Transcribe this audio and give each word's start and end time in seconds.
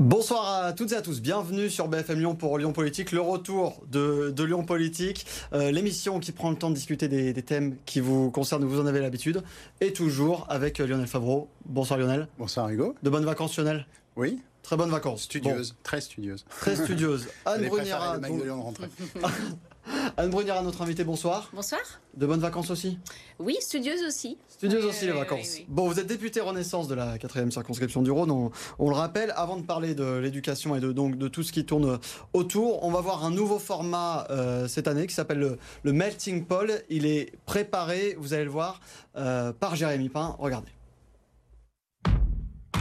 Bonsoir 0.00 0.64
à 0.64 0.72
toutes 0.72 0.90
et 0.90 0.96
à 0.96 1.02
tous, 1.02 1.20
bienvenue 1.20 1.70
sur 1.70 1.86
BFM 1.86 2.18
Lyon 2.18 2.34
pour 2.34 2.58
Lyon 2.58 2.72
Politique, 2.72 3.12
le 3.12 3.20
retour 3.20 3.80
de, 3.86 4.32
de 4.34 4.42
Lyon 4.42 4.64
Politique, 4.64 5.24
euh, 5.52 5.70
l'émission 5.70 6.18
qui 6.18 6.32
prend 6.32 6.50
le 6.50 6.56
temps 6.56 6.70
de 6.70 6.74
discuter 6.74 7.06
des, 7.06 7.32
des, 7.32 7.42
thèmes 7.42 7.76
qui 7.86 8.00
vous 8.00 8.28
concernent, 8.32 8.64
vous 8.64 8.80
en 8.80 8.86
avez 8.86 8.98
l'habitude, 8.98 9.44
et 9.80 9.92
toujours 9.92 10.46
avec 10.48 10.78
Lionel 10.78 11.06
Favreau. 11.06 11.48
Bonsoir 11.66 12.00
Lionel. 12.00 12.26
Bonsoir 12.38 12.68
Hugo. 12.70 12.96
De 13.04 13.10
bonnes 13.10 13.24
vacances 13.24 13.56
Lionel? 13.56 13.86
Oui. 14.16 14.40
Très 14.64 14.76
bonnes 14.76 14.90
vacances. 14.90 15.22
Studieuse, 15.22 15.70
bon. 15.70 15.76
très 15.84 16.00
studieuse. 16.00 16.44
Très 16.48 16.74
studieuse. 16.74 17.28
Anne 17.44 17.68
Bruniera. 17.68 18.18
Anne 20.16 20.30
Bruniera, 20.30 20.62
notre 20.62 20.82
invitée, 20.82 21.04
bonsoir. 21.04 21.50
Bonsoir. 21.52 21.80
De 22.16 22.26
bonnes 22.26 22.40
vacances 22.40 22.70
aussi 22.70 22.98
Oui, 23.38 23.56
studieuse 23.60 24.02
aussi. 24.06 24.38
Studieuse 24.48 24.84
aussi 24.84 25.06
les 25.06 25.12
vacances. 25.12 25.54
Oui, 25.54 25.60
oui. 25.60 25.66
Bon, 25.68 25.88
vous 25.88 25.98
êtes 25.98 26.06
député 26.06 26.40
Renaissance 26.40 26.88
de 26.88 26.94
la 26.94 27.16
4e 27.18 27.50
circonscription 27.50 28.02
du 28.02 28.10
Rhône, 28.10 28.30
on, 28.30 28.50
on, 28.78 28.90
le 28.90 28.94
rappelle. 28.96 29.32
Avant 29.36 29.56
de 29.56 29.62
parler 29.62 29.94
de 29.94 30.18
l'éducation 30.18 30.76
et 30.76 30.80
de, 30.80 30.92
donc, 30.92 31.18
de 31.18 31.28
tout 31.28 31.42
ce 31.42 31.52
qui 31.52 31.64
tourne 31.64 31.98
autour, 32.32 32.84
on 32.84 32.90
va 32.90 33.00
voir 33.00 33.24
un 33.24 33.30
nouveau 33.30 33.58
format 33.58 34.26
euh, 34.30 34.68
cette 34.68 34.88
année 34.88 35.06
qui 35.06 35.14
s'appelle 35.14 35.38
le, 35.38 35.58
le, 35.82 35.92
Melting 35.92 36.44
Poll. 36.44 36.72
Il 36.88 37.06
est 37.06 37.32
préparé, 37.46 38.16
vous 38.18 38.34
allez 38.34 38.44
le 38.44 38.50
voir, 38.50 38.80
euh, 39.16 39.52
par 39.52 39.74
Jérémy 39.76 40.08
Pain. 40.08 40.36
Regardez. 40.38 40.70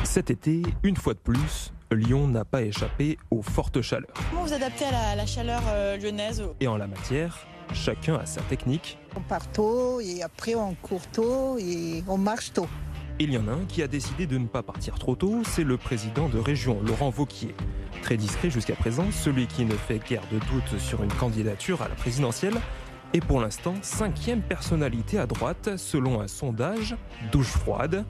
Cet 0.03 0.29
été, 0.29 0.61
une 0.83 0.95
fois 0.95 1.13
de 1.13 1.19
plus, 1.19 1.71
Lyon 1.93 2.27
n'a 2.27 2.45
pas 2.45 2.61
échappé 2.61 3.17
aux 3.31 3.41
fortes 3.41 3.81
chaleurs. 3.81 4.13
Comment 4.29 4.43
vous 4.43 4.53
adaptez 4.53 4.85
à 4.85 4.91
la, 4.91 5.15
la 5.15 5.25
chaleur 5.25 5.61
euh, 5.69 5.97
lyonnaise 5.97 6.43
Et 6.59 6.67
en 6.67 6.77
la 6.77 6.87
matière, 6.87 7.47
chacun 7.73 8.15
a 8.15 8.25
sa 8.25 8.41
technique. 8.41 8.97
On 9.15 9.21
part 9.21 9.51
tôt 9.51 9.99
et 10.01 10.21
après 10.23 10.55
on 10.55 10.75
court 10.75 11.07
tôt 11.07 11.57
et 11.57 12.03
on 12.07 12.17
marche 12.17 12.53
tôt. 12.53 12.67
Il 13.19 13.31
y 13.31 13.37
en 13.37 13.47
a 13.47 13.51
un 13.51 13.65
qui 13.65 13.83
a 13.83 13.87
décidé 13.87 14.25
de 14.25 14.37
ne 14.39 14.47
pas 14.47 14.63
partir 14.63 14.95
trop 14.97 15.15
tôt, 15.15 15.43
c'est 15.45 15.63
le 15.63 15.77
président 15.77 16.29
de 16.29 16.39
région, 16.39 16.81
Laurent 16.81 17.11
Vauquier. 17.11 17.53
Très 18.01 18.17
discret 18.17 18.49
jusqu'à 18.49 18.75
présent, 18.75 19.05
celui 19.11 19.45
qui 19.45 19.65
ne 19.65 19.75
fait 19.75 19.99
guère 19.99 20.23
de 20.31 20.39
doute 20.39 20.79
sur 20.79 21.03
une 21.03 21.13
candidature 21.13 21.83
à 21.83 21.87
la 21.87 21.95
présidentielle 21.95 22.55
est 23.13 23.23
pour 23.23 23.39
l'instant 23.39 23.75
cinquième 23.83 24.41
personnalité 24.41 25.19
à 25.19 25.27
droite 25.27 25.77
selon 25.77 26.21
un 26.21 26.27
sondage 26.27 26.95
douche 27.31 27.51
froide. 27.51 28.03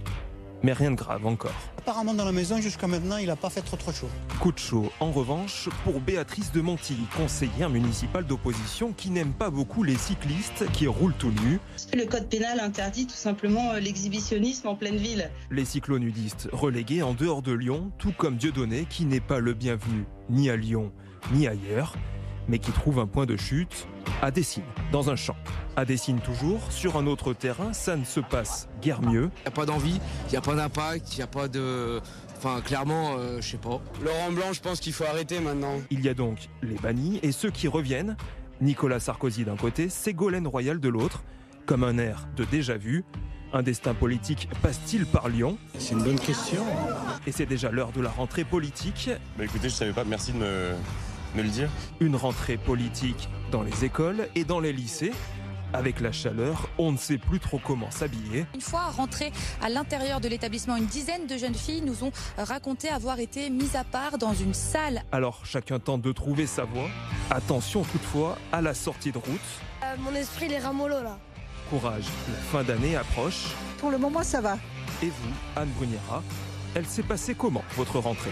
Mais 0.64 0.72
rien 0.72 0.92
de 0.92 0.96
grave 0.96 1.26
encore. 1.26 1.52
Apparemment 1.78 2.14
dans 2.14 2.24
la 2.24 2.32
maison 2.32 2.62
jusqu'à 2.62 2.88
maintenant 2.88 3.18
il 3.18 3.28
n'a 3.28 3.36
pas 3.36 3.50
fait 3.50 3.62
trop 3.62 3.76
trop 3.76 3.92
chaud. 3.92 4.08
Coup 4.40 4.54
de 4.54 4.58
chaud 4.58 4.92
en 5.02 5.12
revanche 5.12 5.68
pour 5.84 6.00
Béatrice 6.00 6.54
de 6.54 6.62
Montilly, 6.62 7.06
conseillère 7.18 7.70
municipale 7.70 8.26
d'opposition 8.26 8.94
qui 8.94 9.10
n'aime 9.10 9.34
pas 9.34 9.50
beaucoup 9.50 9.84
les 9.84 9.98
cyclistes 9.98 10.66
qui 10.72 10.88
roulent 10.88 11.16
tout 11.16 11.32
nus. 11.32 11.60
Le 11.94 12.06
code 12.06 12.30
pénal 12.30 12.62
interdit 12.62 13.08
tout 13.08 13.14
simplement 13.14 13.74
l'exhibitionnisme 13.74 14.70
en 14.70 14.76
pleine 14.76 14.96
ville. 14.98 15.30
Les 15.52 15.66
cyclonudistes 15.66 16.48
relégués 16.54 17.04
en 17.04 17.14
dehors 17.14 17.42
de 17.42 17.52
Lyon, 17.52 17.92
tout 17.98 18.14
comme 18.18 18.38
Dieudonné 18.38 18.86
qui 18.90 19.04
n'est 19.06 19.20
pas 19.20 19.40
le 19.40 19.54
bienvenu 19.54 20.06
ni 20.30 20.50
à 20.50 20.56
Lyon 20.56 20.94
ni 21.32 21.48
ailleurs, 21.48 21.96
mais 22.48 22.60
qui 22.60 22.72
trouve 22.72 23.00
un 23.00 23.08
point 23.08 23.26
de 23.26 23.38
chute 23.38 23.88
à 24.22 24.32
Dessines, 24.32 24.64
dans 24.92 25.10
un 25.10 25.16
champ. 25.16 25.36
À 25.76 25.86
Dessines 25.86 26.20
toujours, 26.20 26.72
sur 26.72 26.98
un 26.98 27.08
autre 27.08 27.34
terrain, 27.34 27.74
ça 27.74 27.96
ne 27.96 28.06
se 28.06 28.20
passe 28.20 28.70
guère 28.82 29.02
mieux. 29.02 29.30
Il 29.40 29.42
n'y 29.42 29.48
a 29.48 29.52
pas 29.52 29.66
d'envie, 29.66 30.00
il 30.28 30.32
n'y 30.32 30.38
a 30.38 30.42
pas 30.42 30.56
d'impact, 30.56 31.14
il 31.14 31.18
n'y 31.18 31.24
a 31.24 31.28
pas 31.28 31.48
de... 31.48 32.02
Enfin, 32.38 32.62
clairement, 32.62 33.16
euh, 33.18 33.42
je 33.42 33.52
sais 33.52 33.58
pas. 33.58 33.82
Laurent 34.04 34.32
Blanc, 34.32 34.54
je 34.54 34.62
pense 34.62 34.80
qu'il 34.80 34.94
faut 34.94 35.06
arrêter 35.06 35.40
maintenant. 35.40 35.76
Il 35.92 36.02
y 36.02 36.10
a 36.10 36.14
donc 36.14 36.50
les 36.62 36.76
bannis 36.76 37.20
et 37.24 37.32
ceux 37.32 37.52
qui 37.52 37.68
reviennent. 37.68 38.18
Nicolas 38.62 39.00
Sarkozy 39.00 39.44
d'un 39.46 39.58
côté, 39.58 39.90
Ségolène 39.90 40.48
Royal 40.48 40.80
de 40.80 40.90
l'autre, 40.90 41.24
comme 41.66 41.84
un 41.84 41.98
air 41.98 42.28
de 42.36 42.46
déjà-vu. 42.46 43.04
Un 43.52 43.62
destin 43.62 43.94
politique 43.94 44.50
passe-t-il 44.62 45.06
par 45.06 45.30
Lyon 45.30 45.58
C'est 45.78 45.94
une 45.94 46.04
bonne 46.04 46.20
question. 46.20 46.64
Et 47.28 47.32
c'est 47.32 47.46
déjà 47.46 47.70
l'heure 47.70 47.92
de 47.92 48.02
la 48.02 48.10
rentrée 48.10 48.44
politique. 48.44 49.10
Bah 49.38 49.44
écoutez, 49.44 49.70
je 49.70 49.76
savais 49.76 49.94
pas, 49.94 50.04
merci 50.04 50.32
de 50.32 50.38
me, 50.38 50.72
me 51.36 51.44
le 51.44 51.50
dire. 51.50 51.70
Une 52.00 52.16
rentrée 52.16 52.58
politique 52.58 53.30
dans 53.52 53.64
les 53.64 53.86
écoles 53.86 54.28
et 54.36 54.44
dans 54.44 54.60
les 54.60 54.74
lycées. 54.74 55.12
Avec 55.76 56.02
la 56.02 56.12
chaleur, 56.12 56.70
on 56.78 56.92
ne 56.92 56.98
sait 56.98 57.18
plus 57.18 57.40
trop 57.40 57.58
comment 57.58 57.90
s'habiller. 57.90 58.46
Une 58.54 58.62
fois 58.62 58.92
rentrées 58.92 59.32
à 59.60 59.70
l'intérieur 59.70 60.22
de 60.22 60.28
l'établissement, 60.28 60.76
une 60.76 60.86
dizaine 60.86 61.26
de 61.26 61.36
jeunes 61.36 61.56
filles 61.56 61.82
nous 61.82 62.04
ont 62.04 62.12
raconté 62.38 62.90
avoir 62.90 63.20
été 63.20 63.50
mises 63.50 63.76
à 63.76 63.84
part 63.84 64.20
dans 64.20 64.34
une 64.34 64.54
salle. 64.54 65.02
Alors 65.12 65.48
chacun 65.48 65.80
tente 65.80 66.04
de 66.04 66.12
trouver 66.12 66.46
sa 66.46 66.64
voie. 66.64 66.90
Attention 67.32 67.82
toutefois 67.84 68.38
à 68.52 68.62
la 68.62 68.76
sortie 68.76 69.12
de 69.12 69.18
route. 69.18 69.28
Euh, 69.84 69.96
mon 70.00 70.14
esprit 70.14 70.48
les 70.48 70.60
ramollo 70.60 71.02
là. 71.02 71.18
Courage, 71.72 72.06
la 72.30 72.40
fin 72.52 72.64
d'année 72.64 72.96
approche. 72.96 73.48
Pour 73.80 73.90
le 73.90 73.98
moment 73.98 74.22
ça 74.22 74.42
va. 74.42 74.60
Et 75.02 75.08
vous, 75.08 75.34
Anne 75.56 75.70
Bruniera, 75.76 76.22
elle 76.76 76.86
s'est 76.86 77.02
passée 77.02 77.34
comment 77.34 77.64
votre 77.76 77.98
rentrée? 77.98 78.32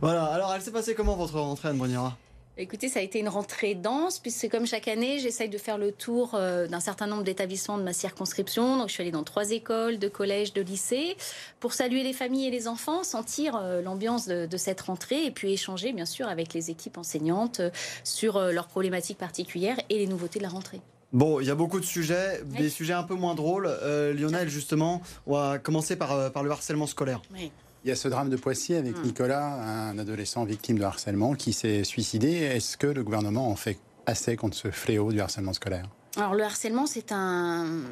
Voilà, 0.00 0.24
alors 0.24 0.52
elle 0.54 0.62
s'est 0.62 0.72
passée 0.72 0.94
comment 0.94 1.16
votre 1.16 1.38
rentrée 1.38 1.68
Anne 1.68 1.78
Bruniera 1.78 2.16
Écoutez, 2.58 2.88
ça 2.88 3.00
a 3.00 3.02
été 3.02 3.18
une 3.18 3.28
rentrée 3.28 3.74
dense, 3.74 4.18
puisque 4.18 4.48
comme 4.48 4.64
chaque 4.64 4.88
année, 4.88 5.18
j'essaye 5.18 5.50
de 5.50 5.58
faire 5.58 5.76
le 5.76 5.92
tour 5.92 6.30
euh, 6.32 6.66
d'un 6.66 6.80
certain 6.80 7.06
nombre 7.06 7.22
d'établissements 7.22 7.76
de 7.76 7.82
ma 7.82 7.92
circonscription. 7.92 8.78
Donc, 8.78 8.88
je 8.88 8.94
suis 8.94 9.02
allée 9.02 9.10
dans 9.10 9.24
trois 9.24 9.50
écoles, 9.50 9.98
deux 9.98 10.08
collèges, 10.08 10.54
deux 10.54 10.62
lycées, 10.62 11.18
pour 11.60 11.74
saluer 11.74 12.02
les 12.02 12.14
familles 12.14 12.46
et 12.46 12.50
les 12.50 12.66
enfants, 12.66 13.04
sentir 13.04 13.56
euh, 13.56 13.82
l'ambiance 13.82 14.26
de, 14.26 14.46
de, 14.46 14.56
cette 14.56 14.80
rentrée, 14.80 15.26
et 15.26 15.30
puis 15.30 15.52
échanger, 15.52 15.92
bien 15.92 16.06
sûr, 16.06 16.28
avec 16.28 16.54
les 16.54 16.70
équipes 16.70 16.96
enseignantes 16.96 17.60
euh, 17.60 17.68
sur 18.04 18.40
leurs 18.40 18.68
problématiques 18.68 19.18
particulières 19.18 19.76
et 19.90 19.98
les 19.98 20.06
nouveautés 20.06 20.38
de 20.38 20.44
la 20.44 20.50
rentrée. 20.50 20.80
Bon, 21.12 21.40
il 21.40 21.46
y 21.46 21.50
a 21.50 21.54
beaucoup 21.54 21.78
de 21.78 21.84
sujets, 21.84 22.40
oui. 22.52 22.56
des 22.56 22.70
sujets 22.70 22.94
un 22.94 23.02
peu 23.02 23.14
moins 23.14 23.34
drôles. 23.34 23.68
Lionel, 24.14 24.48
justement, 24.48 25.02
on 25.26 25.34
va 25.34 25.58
commencer 25.58 25.96
par, 25.96 26.32
par 26.32 26.42
le 26.42 26.50
harcèlement 26.50 26.86
scolaire. 26.86 27.20
Oui. 27.34 27.52
Il 27.86 27.90
y 27.90 27.92
a 27.92 27.94
ce 27.94 28.08
drame 28.08 28.30
de 28.30 28.36
Poissy 28.36 28.74
avec 28.74 28.98
mmh. 28.98 29.02
Nicolas, 29.02 29.46
un 29.46 29.96
adolescent 29.96 30.44
victime 30.44 30.76
de 30.76 30.82
harcèlement 30.82 31.34
qui 31.34 31.52
s'est 31.52 31.84
suicidé. 31.84 32.32
Est-ce 32.32 32.76
que 32.76 32.88
le 32.88 33.04
gouvernement 33.04 33.48
en 33.48 33.54
fait 33.54 33.78
assez 34.06 34.34
contre 34.34 34.56
ce 34.56 34.72
fléau 34.72 35.12
du 35.12 35.20
harcèlement 35.20 35.52
scolaire? 35.52 35.88
Alors 36.16 36.34
le 36.34 36.42
harcèlement, 36.42 36.86
c'est 36.86 37.12
un, 37.12 37.82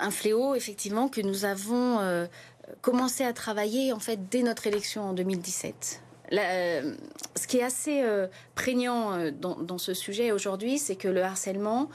un, 0.00 0.10
fléau 0.10 0.54
effectivement 0.54 1.10
que 1.10 1.20
nous 1.20 1.44
avons 1.44 2.00
euh, 2.00 2.24
commencé 2.80 3.24
à 3.24 3.34
travailler 3.34 3.92
en 3.92 3.98
fait 3.98 4.30
dès 4.30 4.40
notre 4.40 4.66
élection 4.66 5.02
en 5.02 5.12
2017. 5.12 6.00
La, 6.30 6.42
euh, 6.44 6.94
ce 7.36 7.46
qui 7.46 7.58
est 7.58 7.62
assez 7.62 8.00
euh, 8.02 8.28
prégnant 8.54 9.30
dans, 9.38 9.56
dans 9.56 9.76
ce 9.76 9.92
sujet 9.92 10.32
aujourd'hui, 10.32 10.78
c'est 10.78 10.96
que 10.96 11.08
le 11.08 11.22
harcèlement 11.22 11.90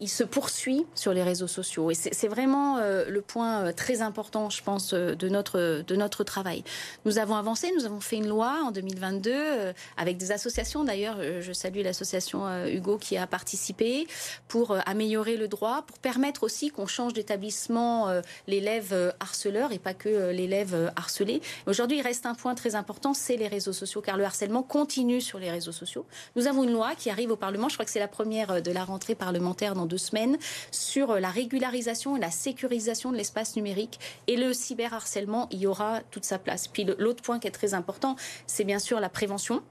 il 0.00 0.08
se 0.08 0.24
poursuit 0.24 0.86
sur 0.94 1.12
les 1.12 1.22
réseaux 1.22 1.46
sociaux. 1.46 1.90
Et 1.90 1.94
c'est 1.94 2.28
vraiment 2.28 2.78
euh, 2.78 3.04
le 3.08 3.20
point 3.20 3.64
euh, 3.66 3.72
très 3.72 4.02
important, 4.02 4.50
je 4.50 4.62
pense, 4.62 4.92
euh, 4.92 5.14
de 5.14 5.28
notre, 5.28 5.82
de 5.86 5.96
notre 5.96 6.24
travail. 6.24 6.64
Nous 7.04 7.18
avons 7.18 7.36
avancé, 7.36 7.70
nous 7.76 7.84
avons 7.84 8.00
fait 8.00 8.16
une 8.16 8.28
loi 8.28 8.60
en 8.64 8.70
2022 8.70 9.30
euh, 9.32 9.72
avec 9.96 10.16
des 10.16 10.32
associations. 10.32 10.84
D'ailleurs, 10.84 11.18
je 11.40 11.52
salue 11.52 11.82
l'association 11.82 12.66
Hugo 12.66 12.98
qui 12.98 13.16
a 13.16 13.26
participé 13.26 14.06
pour 14.48 14.76
améliorer 14.86 15.36
le 15.36 15.48
droit, 15.48 15.82
pour 15.86 15.98
permettre 15.98 16.42
aussi 16.42 16.70
qu'on 16.70 16.86
change 16.86 17.12
d'établissement 17.12 18.08
l'élève 18.46 19.14
harceleur 19.20 19.72
et 19.72 19.78
pas 19.78 19.94
que 19.94 20.30
l'élève 20.30 20.92
harcelé. 20.96 21.40
Aujourd'hui, 21.66 21.98
il 21.98 22.02
reste 22.02 22.26
un 22.26 22.34
point 22.34 22.54
très 22.54 22.74
important, 22.74 23.14
c'est 23.14 23.36
les 23.36 23.48
réseaux 23.48 23.72
sociaux, 23.72 24.00
car 24.00 24.16
le 24.16 24.24
harcèlement 24.24 24.62
continue 24.62 25.20
sur 25.20 25.38
les 25.38 25.50
réseaux 25.50 25.72
sociaux. 25.72 26.06
Nous 26.36 26.46
avons 26.46 26.64
une 26.64 26.72
loi 26.72 26.94
qui 26.96 27.10
arrive 27.10 27.30
au 27.30 27.36
Parlement, 27.36 27.68
je 27.68 27.74
crois 27.74 27.84
que 27.84 27.90
c'est 27.90 27.98
la 27.98 28.08
première 28.08 28.62
de 28.62 28.70
la 28.72 28.84
rentrée 28.84 29.14
parlementaire 29.14 29.74
deux 29.86 29.98
semaines 29.98 30.38
sur 30.70 31.14
la 31.20 31.30
régularisation 31.30 32.16
et 32.16 32.20
la 32.20 32.30
sécurisation 32.30 33.12
de 33.12 33.16
l'espace 33.16 33.56
numérique 33.56 33.98
et 34.26 34.36
le 34.36 34.52
cyberharcèlement 34.52 35.48
y 35.50 35.66
aura 35.66 36.00
toute 36.10 36.24
sa 36.24 36.38
place. 36.38 36.68
Puis 36.68 36.84
l'autre 36.98 37.22
point 37.22 37.38
qui 37.38 37.48
est 37.48 37.52
très 37.52 37.74
important, 37.74 38.16
c'est 38.46 38.64
bien 38.64 38.78
sûr 38.78 39.00
la 39.00 39.08
prévention. 39.08 39.62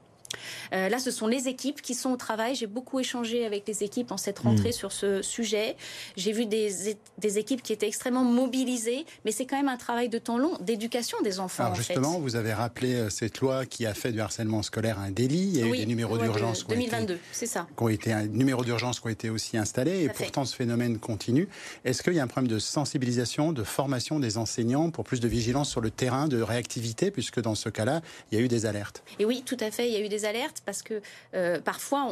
Euh, 0.72 0.88
là, 0.88 0.98
ce 0.98 1.10
sont 1.10 1.26
les 1.26 1.48
équipes 1.48 1.82
qui 1.82 1.94
sont 1.94 2.10
au 2.10 2.16
travail. 2.16 2.54
J'ai 2.54 2.66
beaucoup 2.66 3.00
échangé 3.00 3.44
avec 3.44 3.66
les 3.66 3.82
équipes 3.82 4.12
en 4.12 4.16
cette 4.16 4.38
rentrée 4.38 4.70
mmh. 4.70 4.72
sur 4.72 4.92
ce 4.92 5.22
sujet. 5.22 5.76
J'ai 6.16 6.32
vu 6.32 6.46
des, 6.46 6.96
des, 7.18 7.38
équipes 7.38 7.62
qui 7.62 7.72
étaient 7.72 7.88
extrêmement 7.88 8.24
mobilisées, 8.24 9.04
mais 9.24 9.32
c'est 9.32 9.46
quand 9.46 9.56
même 9.56 9.68
un 9.68 9.76
travail 9.76 10.08
de 10.08 10.18
temps 10.18 10.38
long 10.38 10.56
d'éducation 10.60 11.18
des 11.22 11.40
enfants. 11.40 11.64
Alors 11.64 11.76
justement, 11.76 12.14
fait. 12.14 12.20
vous 12.20 12.36
avez 12.36 12.52
rappelé 12.52 13.08
cette 13.10 13.40
loi 13.40 13.66
qui 13.66 13.86
a 13.86 13.94
fait 13.94 14.12
du 14.12 14.20
harcèlement 14.20 14.62
scolaire 14.62 14.98
un 14.98 15.10
délit. 15.10 15.50
Il 15.54 15.58
y 15.58 15.62
a 15.62 15.66
oui, 15.66 15.78
eu 15.78 15.80
des 15.80 15.86
numéros 15.86 16.18
d'urgence 16.18 16.66
2022, 16.66 17.18
c'est 17.32 17.46
ça. 17.46 17.66
Qui 17.76 17.82
ont 17.82 17.88
été 17.88 18.12
un 18.12 18.26
numéro 18.26 18.64
d'urgence 18.64 19.00
qui 19.00 19.06
ont 19.06 19.10
été 19.10 19.30
aussi 19.30 19.56
installés, 19.56 20.04
et 20.04 20.08
pourtant 20.08 20.44
ce 20.44 20.54
phénomène 20.54 20.98
continue. 20.98 21.48
Est-ce 21.84 22.02
qu'il 22.02 22.14
y 22.14 22.20
a 22.20 22.22
un 22.22 22.26
problème 22.26 22.50
de 22.50 22.58
sensibilisation, 22.58 23.52
de 23.52 23.64
formation 23.64 24.20
des 24.20 24.38
enseignants 24.38 24.90
pour 24.90 25.04
plus 25.04 25.20
de 25.20 25.28
vigilance 25.28 25.70
sur 25.70 25.80
le 25.80 25.90
terrain, 25.90 26.28
de 26.28 26.40
réactivité, 26.40 27.10
puisque 27.10 27.40
dans 27.40 27.54
ce 27.54 27.68
cas-là, 27.68 28.00
il 28.30 28.38
y 28.38 28.40
a 28.40 28.44
eu 28.44 28.48
des 28.48 28.66
alertes? 28.66 29.02
Et 29.18 29.24
oui, 29.24 29.42
tout 29.44 29.56
à 29.60 29.70
fait, 29.70 29.88
il 29.88 29.92
y 29.92 29.96
a 29.96 30.00
eu 30.00 30.08
des 30.08 30.23
alertes 30.24 30.62
parce 30.64 30.82
que 30.82 31.00
euh, 31.34 31.60
parfois 31.60 32.06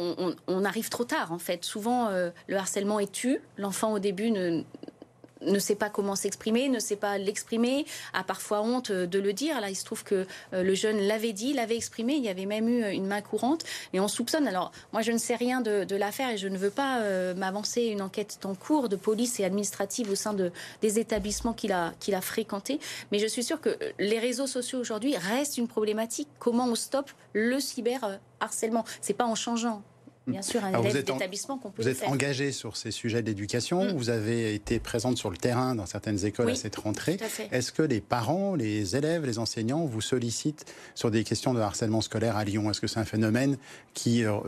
on, 0.47 0.65
arrive 0.65 0.89
trop 0.89 1.03
tard 1.03 1.31
en 1.31 1.39
fait. 1.39 1.63
Souvent 1.65 2.09
euh, 2.09 2.29
le 2.47 2.57
harcèlement 2.57 2.99
est 2.99 3.11
tu, 3.11 3.39
l'enfant 3.57 3.93
au 3.93 3.99
début 3.99 4.31
ne 4.31 4.63
ne 5.45 5.59
sait 5.59 5.75
pas 5.75 5.89
comment 5.89 6.15
s'exprimer, 6.15 6.69
ne 6.69 6.79
sait 6.79 6.95
pas 6.95 7.17
l'exprimer, 7.17 7.85
a 8.13 8.23
parfois 8.23 8.61
honte 8.61 8.91
de 8.91 9.19
le 9.19 9.33
dire. 9.33 9.59
Là, 9.61 9.69
il 9.69 9.75
se 9.75 9.85
trouve 9.85 10.03
que 10.03 10.25
le 10.51 10.73
jeune 10.73 10.99
l'avait 10.99 11.33
dit, 11.33 11.53
l'avait 11.53 11.75
exprimé. 11.75 12.13
Il 12.15 12.23
y 12.23 12.29
avait 12.29 12.45
même 12.45 12.67
eu 12.67 12.89
une 12.91 13.05
main 13.05 13.21
courante. 13.21 13.63
Et 13.93 13.99
on 13.99 14.07
soupçonne. 14.07 14.47
Alors, 14.47 14.71
moi, 14.91 15.01
je 15.01 15.11
ne 15.11 15.17
sais 15.17 15.35
rien 15.35 15.61
de, 15.61 15.95
l'affaire 15.95 16.31
et 16.31 16.37
je 16.37 16.47
ne 16.47 16.57
veux 16.57 16.69
pas 16.69 17.01
m'avancer. 17.35 17.83
Une 17.83 18.01
enquête 18.01 18.39
en 18.45 18.55
cours 18.55 18.89
de 18.89 18.95
police 18.95 19.39
et 19.39 19.45
administrative 19.45 20.09
au 20.09 20.15
sein 20.15 20.33
de, 20.33 20.51
des 20.81 20.99
établissements 20.99 21.53
qu'il 21.53 21.71
a, 21.71 21.93
qu'il 21.99 22.15
a 22.15 22.21
fréquentés. 22.21 22.79
Mais 23.11 23.19
je 23.19 23.27
suis 23.27 23.43
sûre 23.43 23.61
que 23.61 23.77
les 23.99 24.19
réseaux 24.19 24.47
sociaux 24.47 24.79
aujourd'hui 24.79 25.15
restent 25.15 25.57
une 25.57 25.67
problématique. 25.67 26.27
Comment 26.39 26.65
on 26.65 26.75
stoppe 26.75 27.11
le 27.33 27.59
cyberharcèlement? 27.59 28.85
C'est 29.01 29.13
pas 29.13 29.25
en 29.25 29.35
changeant 29.35 29.81
bien 30.27 30.41
sûr 30.41 30.63
un 30.63 30.79
élève 30.79 31.03
d'établissement 31.03 31.57
qu'on 31.57 31.71
peut 31.71 31.81
Vous 31.81 31.89
êtes 31.89 32.03
engagé 32.03 32.51
sur 32.51 32.77
ces 32.77 32.91
sujets 32.91 33.21
d'éducation, 33.21 33.85
mm. 33.85 33.91
vous 33.93 34.09
avez 34.09 34.53
été 34.53 34.79
présente 34.79 35.17
sur 35.17 35.29
le 35.29 35.37
terrain 35.37 35.75
dans 35.75 35.85
certaines 35.85 36.25
écoles 36.25 36.51
à 36.51 36.55
cette 36.55 36.75
rentrée. 36.75 37.17
Est-ce 37.51 37.71
que 37.71 37.81
les 37.81 38.01
parents, 38.01 38.55
les 38.55 38.95
élèves, 38.95 39.25
les 39.25 39.39
enseignants 39.39 39.85
vous 39.85 40.01
sollicitent 40.01 40.65
sur 40.95 41.11
des 41.11 41.23
questions 41.23 41.53
de 41.53 41.59
harcèlement 41.59 42.01
scolaire 42.01 42.37
à 42.37 42.43
Lyon? 42.43 42.69
Est-ce 42.69 42.81
que 42.81 42.87
c'est 42.87 42.99
un 42.99 43.05
phénomène 43.05 43.57
qui 43.93 44.21
est 44.21 44.25
euh, 44.25 44.39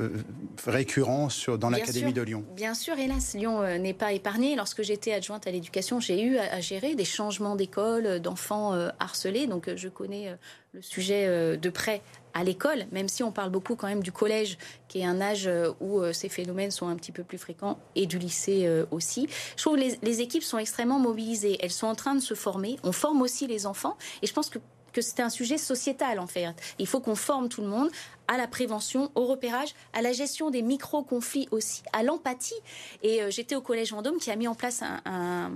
récurrent 0.65 1.29
sur, 1.29 1.57
dans 1.57 1.69
l'académie 1.69 2.13
de 2.13 2.21
Lyon? 2.21 2.43
Bien 2.55 2.73
sûr, 2.73 2.97
hélas, 2.97 3.33
Lyon 3.33 3.61
euh, 3.61 3.77
n'est 3.77 3.93
pas 3.93 4.13
épargné. 4.13 4.55
Lorsque 4.55 4.81
j'étais 4.81 5.13
adjointe 5.13 5.47
à 5.47 5.51
l'éducation, 5.51 5.99
j'ai 5.99 6.21
eu 6.21 6.37
à, 6.37 6.61
gérer 6.61 6.95
des 6.95 7.05
changements 7.05 7.55
d'école, 7.55 8.05
euh, 8.05 8.19
d'enfants 8.19 8.73
harcelés, 8.99 9.47
donc 9.47 9.69
je 9.75 9.87
connais 9.87 10.35
le 10.73 10.81
sujet 10.81 11.57
de 11.57 11.69
près 11.69 12.01
à 12.35 12.43
l'école, 12.43 12.85
même 12.91 13.07
si 13.07 13.23
on 13.23 13.31
parle 13.31 13.49
beaucoup 13.49 13.75
quand 13.75 13.87
même 13.87 14.03
du 14.03 14.11
collège, 14.11 14.57
qui 14.89 14.99
est 14.99 15.05
un 15.05 15.21
âge 15.21 15.47
euh, 15.47 15.71
où 15.79 16.01
euh, 16.01 16.13
ces 16.13 16.29
phénomènes 16.29 16.69
sont 16.69 16.87
un 16.87 16.95
petit 16.97 17.13
peu 17.13 17.23
plus 17.23 17.37
fréquents, 17.37 17.79
et 17.95 18.05
du 18.05 18.19
lycée 18.19 18.67
euh, 18.67 18.85
aussi. 18.91 19.27
Je 19.55 19.63
trouve 19.63 19.77
que 19.77 20.05
les, 20.05 20.21
équipes 20.21 20.43
sont 20.43 20.57
extrêmement 20.57 20.99
mobilisées. 20.99 21.57
Elles 21.61 21.71
sont 21.71 21.87
en 21.87 21.95
train 21.95 22.13
de 22.13 22.19
se 22.19 22.33
former. 22.33 22.77
On 22.83 22.91
forme 22.91 23.21
aussi 23.21 23.47
les 23.47 23.65
enfants. 23.65 23.97
Et 24.21 24.27
je 24.27 24.33
pense 24.33 24.49
que 24.49 24.59
que 24.95 25.01
c'est 25.01 25.19
un 25.19 25.29
sujet 25.29 25.57
sociétal 25.57 26.19
en 26.19 26.25
fait. 26.25 26.47
Il 26.79 26.87
faut 26.87 27.01
qu'on 27.01 27.15
forme 27.15 27.49
tout 27.49 27.61
le 27.61 27.67
monde 27.67 27.89
à 28.27 28.37
la 28.37 28.47
prévention, 28.47 29.11
au 29.15 29.25
repérage, 29.25 29.73
à 29.93 30.01
la 30.01 30.13
gestion 30.13 30.49
des 30.49 30.61
micro-conflits 30.61 31.47
aussi, 31.51 31.83
à 31.93 32.03
l'empathie. 32.03 32.55
Et 33.03 33.21
euh, 33.21 33.29
j'étais 33.29 33.55
au 33.55 33.61
Collège 33.61 33.91
Vendôme 33.91 34.17
qui 34.17 34.31
a 34.31 34.35
mis 34.35 34.47
en 34.47 34.55
place 34.55 34.81
un, 35.05 35.51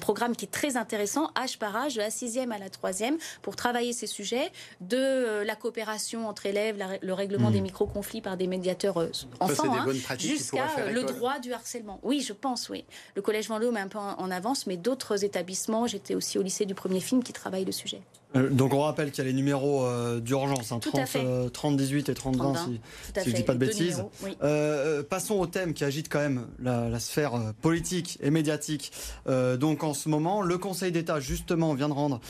programme 0.00 0.36
qui 0.36 0.44
est 0.44 0.50
très 0.50 0.76
intéressant, 0.76 1.30
âge 1.36 1.58
par 1.58 1.74
âge, 1.74 1.94
de 1.94 2.00
la 2.00 2.10
sixième 2.10 2.52
à 2.52 2.58
la 2.58 2.70
troisième, 2.70 3.16
pour 3.42 3.56
travailler 3.56 3.92
ces 3.92 4.06
sujets, 4.06 4.52
de 4.80 4.96
euh, 4.96 5.44
la 5.44 5.56
coopération 5.56 6.28
entre 6.28 6.46
élèves, 6.46 6.82
le 7.02 7.12
règlement 7.12 7.50
des 7.50 7.60
hmm. 7.60 7.64
micro-conflits 7.64 8.20
par 8.20 8.36
des 8.36 8.46
médiateurs 8.46 8.98
euh, 8.98 9.10
enfants, 9.40 9.74
hein, 9.74 9.86
jusqu'à 10.18 10.90
le 10.90 11.02
droit 11.02 11.38
du 11.38 11.52
harcèlement. 11.52 11.98
Oui, 12.02 12.20
je 12.20 12.32
pense, 12.32 12.68
oui. 12.68 12.84
Le 13.14 13.22
Collège 13.22 13.48
Vendôme 13.48 13.76
est 13.76 13.80
un 13.80 13.88
peu 13.88 13.98
en 13.98 14.30
avance, 14.30 14.66
mais 14.66 14.76
d'autres 14.76 15.24
établissements, 15.24 15.86
j'étais 15.86 16.14
aussi 16.14 16.38
au 16.38 16.42
lycée 16.42 16.66
du 16.66 16.74
premier 16.74 17.00
film, 17.00 17.22
qui 17.22 17.32
travaillent 17.32 17.64
le 17.64 17.72
sujet. 17.72 18.00
Donc 18.34 18.74
on 18.74 18.80
rappelle 18.80 19.10
qu'il 19.10 19.24
y 19.24 19.26
a 19.26 19.30
les 19.30 19.36
numéros 19.36 19.86
d'urgence, 20.20 20.72
hein, 20.72 20.78
30, 20.78 21.52
30 21.52 21.76
18 21.76 21.95
et 21.98 22.14
30 22.14 22.36
20 22.36 22.54
si, 22.56 22.80
je 23.24 23.30
ne 23.30 23.34
dis 23.34 23.42
pas 23.42 23.54
de 23.54 23.58
bêtises. 23.58 24.04
Euh, 24.42 25.02
passons 25.02 25.34
au 25.34 25.46
thème 25.46 25.74
qui 25.74 25.84
agite 25.84 26.08
quand 26.08 26.20
même 26.20 26.46
la, 26.58 26.98
sphère 26.98 27.34
euh, 27.34 27.52
politique 27.60 28.18
et 28.22 28.30
médiatique. 28.30 28.92
Euh, 29.26 29.56
donc 29.56 29.84
en 29.84 29.94
ce 29.94 30.08
moment, 30.08 30.42
le 30.42 30.58
Conseil 30.58 30.92
d'État 30.92 31.20
justement 31.20 31.74
vient 31.74 31.88
de 31.88 31.94
rendre 31.94 32.20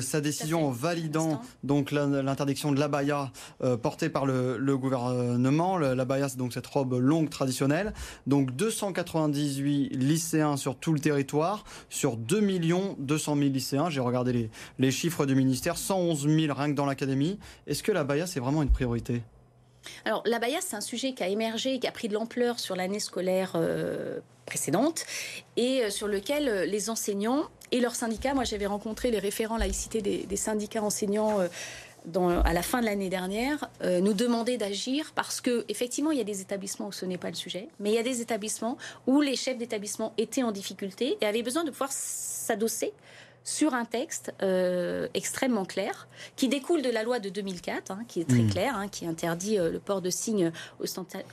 sa 0.00 0.20
décision 0.20 0.68
en 0.68 0.70
validant 0.70 1.40
donc 1.62 1.90
l'interdiction 1.90 2.72
de 2.72 2.78
l'abaya 2.78 3.30
portée 3.82 4.08
par 4.08 4.26
le, 4.26 4.76
gouvernement. 4.76 5.78
L'abaya 5.78 6.28
c'est 6.28 6.36
donc 6.36 6.52
cette 6.52 6.66
robe 6.66 6.94
longue 6.94 7.30
traditionnelle. 7.30 7.92
Donc 8.26 8.54
298 8.54 9.90
lycéens 9.90 10.56
sur 10.56 10.76
tout 10.76 10.92
le 10.92 11.00
territoire, 11.00 11.64
sur 11.88 12.16
2 12.16 12.40
200 12.98 13.36
000 13.36 13.48
lycéens. 13.50 13.90
J'ai 13.90 14.00
regardé 14.00 14.32
les, 14.32 14.50
les 14.78 14.90
chiffres 14.90 15.26
du 15.26 15.34
ministère, 15.34 15.76
111 15.76 16.28
000 16.28 16.54
rien 16.54 16.70
que 16.70 16.76
dans 16.76 16.86
l'académie. 16.86 17.38
Est-ce 17.66 17.82
que 17.82 17.92
l'abaya 17.92 18.26
c'est 18.26 18.40
vraiment 18.40 18.62
une 18.62 18.70
priorité? 18.70 19.13
Alors, 20.04 20.22
la 20.24 20.32
l'abaya, 20.32 20.58
c'est 20.60 20.76
un 20.76 20.80
sujet 20.80 21.12
qui 21.12 21.22
a 21.22 21.28
émergé, 21.28 21.78
qui 21.78 21.86
a 21.86 21.92
pris 21.92 22.08
de 22.08 22.14
l'ampleur 22.14 22.58
sur 22.58 22.76
l'année 22.76 23.00
scolaire 23.00 23.52
euh, 23.54 24.20
précédente 24.46 25.04
et 25.56 25.82
euh, 25.82 25.90
sur 25.90 26.08
lequel 26.08 26.48
euh, 26.48 26.64
les 26.66 26.90
enseignants 26.90 27.44
et 27.72 27.80
leurs 27.80 27.94
syndicats, 27.94 28.34
moi 28.34 28.44
j'avais 28.44 28.66
rencontré 28.66 29.10
les 29.10 29.18
référents 29.18 29.56
laïcité 29.56 30.00
des, 30.02 30.36
syndicats 30.36 30.82
enseignants 30.82 31.38
à 32.14 32.52
la 32.52 32.62
fin 32.62 32.80
de 32.80 32.84
l'année 32.84 33.08
dernière, 33.08 33.68
nous 33.82 34.12
demandaient 34.12 34.58
d'agir 34.58 35.12
parce 35.16 35.40
que 35.40 35.64
effectivement 35.68 36.12
il 36.12 36.18
y 36.18 36.20
a 36.20 36.24
des 36.24 36.40
établissements 36.40 36.88
où 36.88 36.92
ce 36.92 37.04
n'est 37.04 37.18
pas 37.18 37.30
le 37.30 37.34
sujet, 37.34 37.68
mais 37.80 37.90
il 37.90 37.94
y 37.94 37.98
a 37.98 38.04
des 38.04 38.20
établissements 38.20 38.76
où 39.08 39.22
les 39.22 39.34
chefs 39.34 39.58
d'établissement 39.58 40.12
étaient 40.18 40.44
en 40.44 40.52
difficulté 40.52 41.16
et 41.20 41.26
avaient 41.26 41.42
besoin 41.42 41.64
de 41.64 41.70
pouvoir 41.70 41.90
s'adosser 41.90 42.92
sur 43.44 43.74
un 43.74 43.84
texte 43.84 44.32
euh, 44.42 45.06
extrêmement 45.12 45.66
clair, 45.66 46.08
qui 46.34 46.48
découle 46.48 46.80
de 46.80 46.88
la 46.88 47.02
loi 47.02 47.18
de 47.18 47.28
2004, 47.28 47.90
hein, 47.90 48.04
qui 48.08 48.22
est 48.22 48.28
très 48.28 48.42
mmh. 48.42 48.50
clair, 48.50 48.76
hein, 48.76 48.88
qui 48.88 49.06
interdit 49.06 49.58
euh, 49.58 49.70
le 49.70 49.78
port 49.78 50.00
de 50.00 50.08
signes 50.08 50.50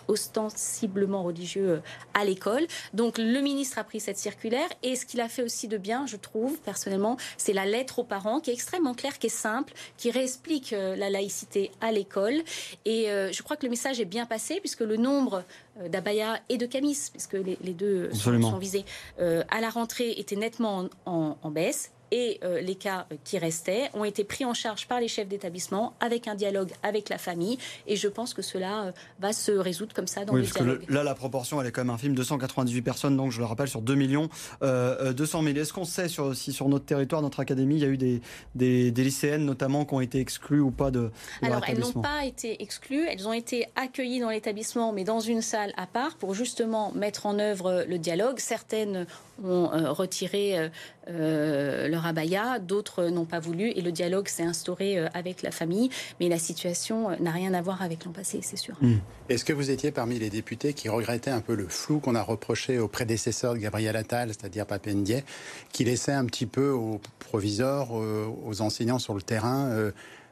ostensiblement 0.09 1.23
religieux 1.23 1.69
euh, 1.69 1.79
à 2.13 2.25
l'école. 2.25 2.67
Donc 2.93 3.17
le 3.17 3.39
ministre 3.39 3.79
a 3.79 3.85
pris 3.85 4.01
cette 4.01 4.17
circulaire 4.17 4.67
et 4.83 4.97
ce 4.97 5.05
qu'il 5.05 5.21
a 5.21 5.29
fait 5.29 5.41
aussi 5.41 5.69
de 5.69 5.77
bien, 5.77 6.05
je 6.05 6.17
trouve 6.17 6.59
personnellement, 6.59 7.15
c'est 7.37 7.53
la 7.53 7.65
lettre 7.65 7.99
aux 7.99 8.03
parents 8.03 8.41
qui 8.41 8.49
est 8.51 8.53
extrêmement 8.53 8.93
claire, 8.93 9.17
qui 9.17 9.27
est 9.27 9.29
simple, 9.29 9.71
qui 9.95 10.11
réexplique 10.11 10.71
la 10.71 11.09
laïcité 11.09 11.71
à 11.79 11.93
l'école. 11.93 12.41
Et 12.85 13.05
je 13.05 13.41
crois 13.41 13.55
que 13.55 13.65
le 13.65 13.69
message 13.69 13.99
est 14.01 14.05
bien 14.05 14.25
passé 14.25 14.59
puisque 14.59 14.81
le 14.81 14.97
nombre 14.97 15.43
d'abaya 15.89 16.39
et 16.49 16.57
de 16.57 16.65
camis, 16.65 16.97
puisque 17.11 17.33
les, 17.33 17.73
deux 17.73 18.11
sont, 18.13 18.57
visés, 18.57 18.85
à 19.17 19.61
la 19.61 19.69
rentrée 19.69 20.11
était 20.17 20.35
nettement 20.35 20.89
en 21.05 21.51
baisse 21.51 21.91
et 22.11 22.39
euh, 22.43 22.59
les 22.61 22.75
cas 22.75 23.07
euh, 23.11 23.15
qui 23.23 23.37
restaient 23.37 23.89
ont 23.93 24.03
été 24.03 24.23
pris 24.23 24.43
en 24.45 24.53
charge 24.53 24.87
par 24.87 24.99
les 24.99 25.07
chefs 25.07 25.27
d'établissement 25.27 25.93
avec 25.99 26.27
un 26.27 26.35
dialogue 26.35 26.71
avec 26.83 27.09
la 27.09 27.17
famille. 27.17 27.57
Et 27.87 27.95
je 27.95 28.07
pense 28.07 28.33
que 28.33 28.41
cela 28.41 28.85
euh, 28.85 28.91
va 29.19 29.33
se 29.33 29.51
résoudre 29.51 29.93
comme 29.93 30.07
ça 30.07 30.25
dans 30.25 30.33
oui, 30.33 30.41
parce 30.41 30.53
Que 30.53 30.81
là, 30.91 31.03
la 31.03 31.15
proportion, 31.15 31.61
elle 31.61 31.67
est 31.67 31.71
quand 31.71 31.81
même 31.81 31.93
infime. 31.93 32.13
298 32.13 32.81
personnes, 32.81 33.17
donc 33.17 33.31
je 33.31 33.39
le 33.39 33.45
rappelle, 33.45 33.69
sur 33.69 33.81
2 33.81 33.95
millions 33.95 34.29
200 34.61 35.43
000. 35.43 35.55
Est-ce 35.55 35.73
qu'on 35.73 35.85
sait 35.85 36.07
sur, 36.07 36.35
si 36.35 36.51
sur 36.51 36.67
notre 36.67 36.85
territoire, 36.85 37.21
notre 37.21 37.39
académie, 37.39 37.75
il 37.75 37.81
y 37.81 37.85
a 37.85 37.87
eu 37.87 37.97
des, 37.97 38.21
des, 38.55 38.91
lycéennes 38.91 39.45
notamment 39.45 39.85
qui 39.85 39.93
ont 39.93 40.01
été 40.01 40.19
exclues 40.19 40.59
ou 40.59 40.71
pas 40.71 40.91
de, 40.91 41.11
de 41.41 41.47
Alors, 41.47 41.63
elles 41.67 41.79
n'ont 41.79 42.01
pas 42.01 42.25
été 42.25 42.61
exclues. 42.61 43.05
Elles 43.07 43.27
ont 43.27 43.33
été 43.33 43.67
accueillies 43.75 44.19
dans 44.19 44.29
l'établissement, 44.29 44.91
mais 44.91 45.03
dans 45.03 45.19
une 45.19 45.41
salle 45.41 45.73
à 45.77 45.87
part 45.87 46.15
pour 46.15 46.33
justement 46.33 46.91
mettre 46.93 47.25
en 47.25 47.39
œuvre 47.39 47.85
le 47.87 47.97
dialogue. 47.97 48.39
Certaines 48.39 49.05
ont 49.43 49.69
retiré 49.93 50.69
euh, 51.09 51.87
leur 51.87 52.05
abaya, 52.05 52.59
d'autres 52.59 53.05
n'ont 53.05 53.25
pas 53.25 53.39
voulu 53.39 53.69
et 53.69 53.81
le 53.81 53.91
dialogue 53.91 54.27
s'est 54.27 54.43
instauré 54.43 54.99
euh, 54.99 55.07
avec 55.13 55.41
la 55.41 55.49
famille, 55.49 55.89
mais 56.19 56.29
la 56.29 56.37
situation 56.37 57.09
euh, 57.09 57.15
n'a 57.19 57.31
rien 57.31 57.53
à 57.55 57.61
voir 57.61 57.81
avec 57.81 58.05
l'an 58.05 58.11
passé, 58.11 58.39
c'est 58.43 58.57
sûr. 58.57 58.75
Hmm. 58.81 58.97
Est-ce 59.27 59.43
que 59.43 59.53
vous 59.53 59.71
étiez 59.71 59.91
parmi 59.91 60.19
les 60.19 60.29
députés 60.29 60.73
qui 60.73 60.89
regrettaient 60.89 61.31
un 61.31 61.41
peu 61.41 61.55
le 61.55 61.67
flou 61.67 61.99
qu'on 61.99 62.13
a 62.13 62.21
reproché 62.21 62.77
au 62.77 62.87
prédécesseur 62.87 63.53
de 63.53 63.59
Gabriel 63.59 63.95
Attal, 63.95 64.29
c'est-à-dire 64.29 64.67
Papendier, 64.67 65.23
qui 65.71 65.85
laissait 65.85 66.11
un 66.11 66.25
petit 66.25 66.45
peu 66.45 66.69
aux 66.69 67.01
proviseurs, 67.19 67.91
aux 67.91 68.61
enseignants 68.61 68.99
sur 68.99 69.13
le 69.13 69.21
terrain 69.21 69.91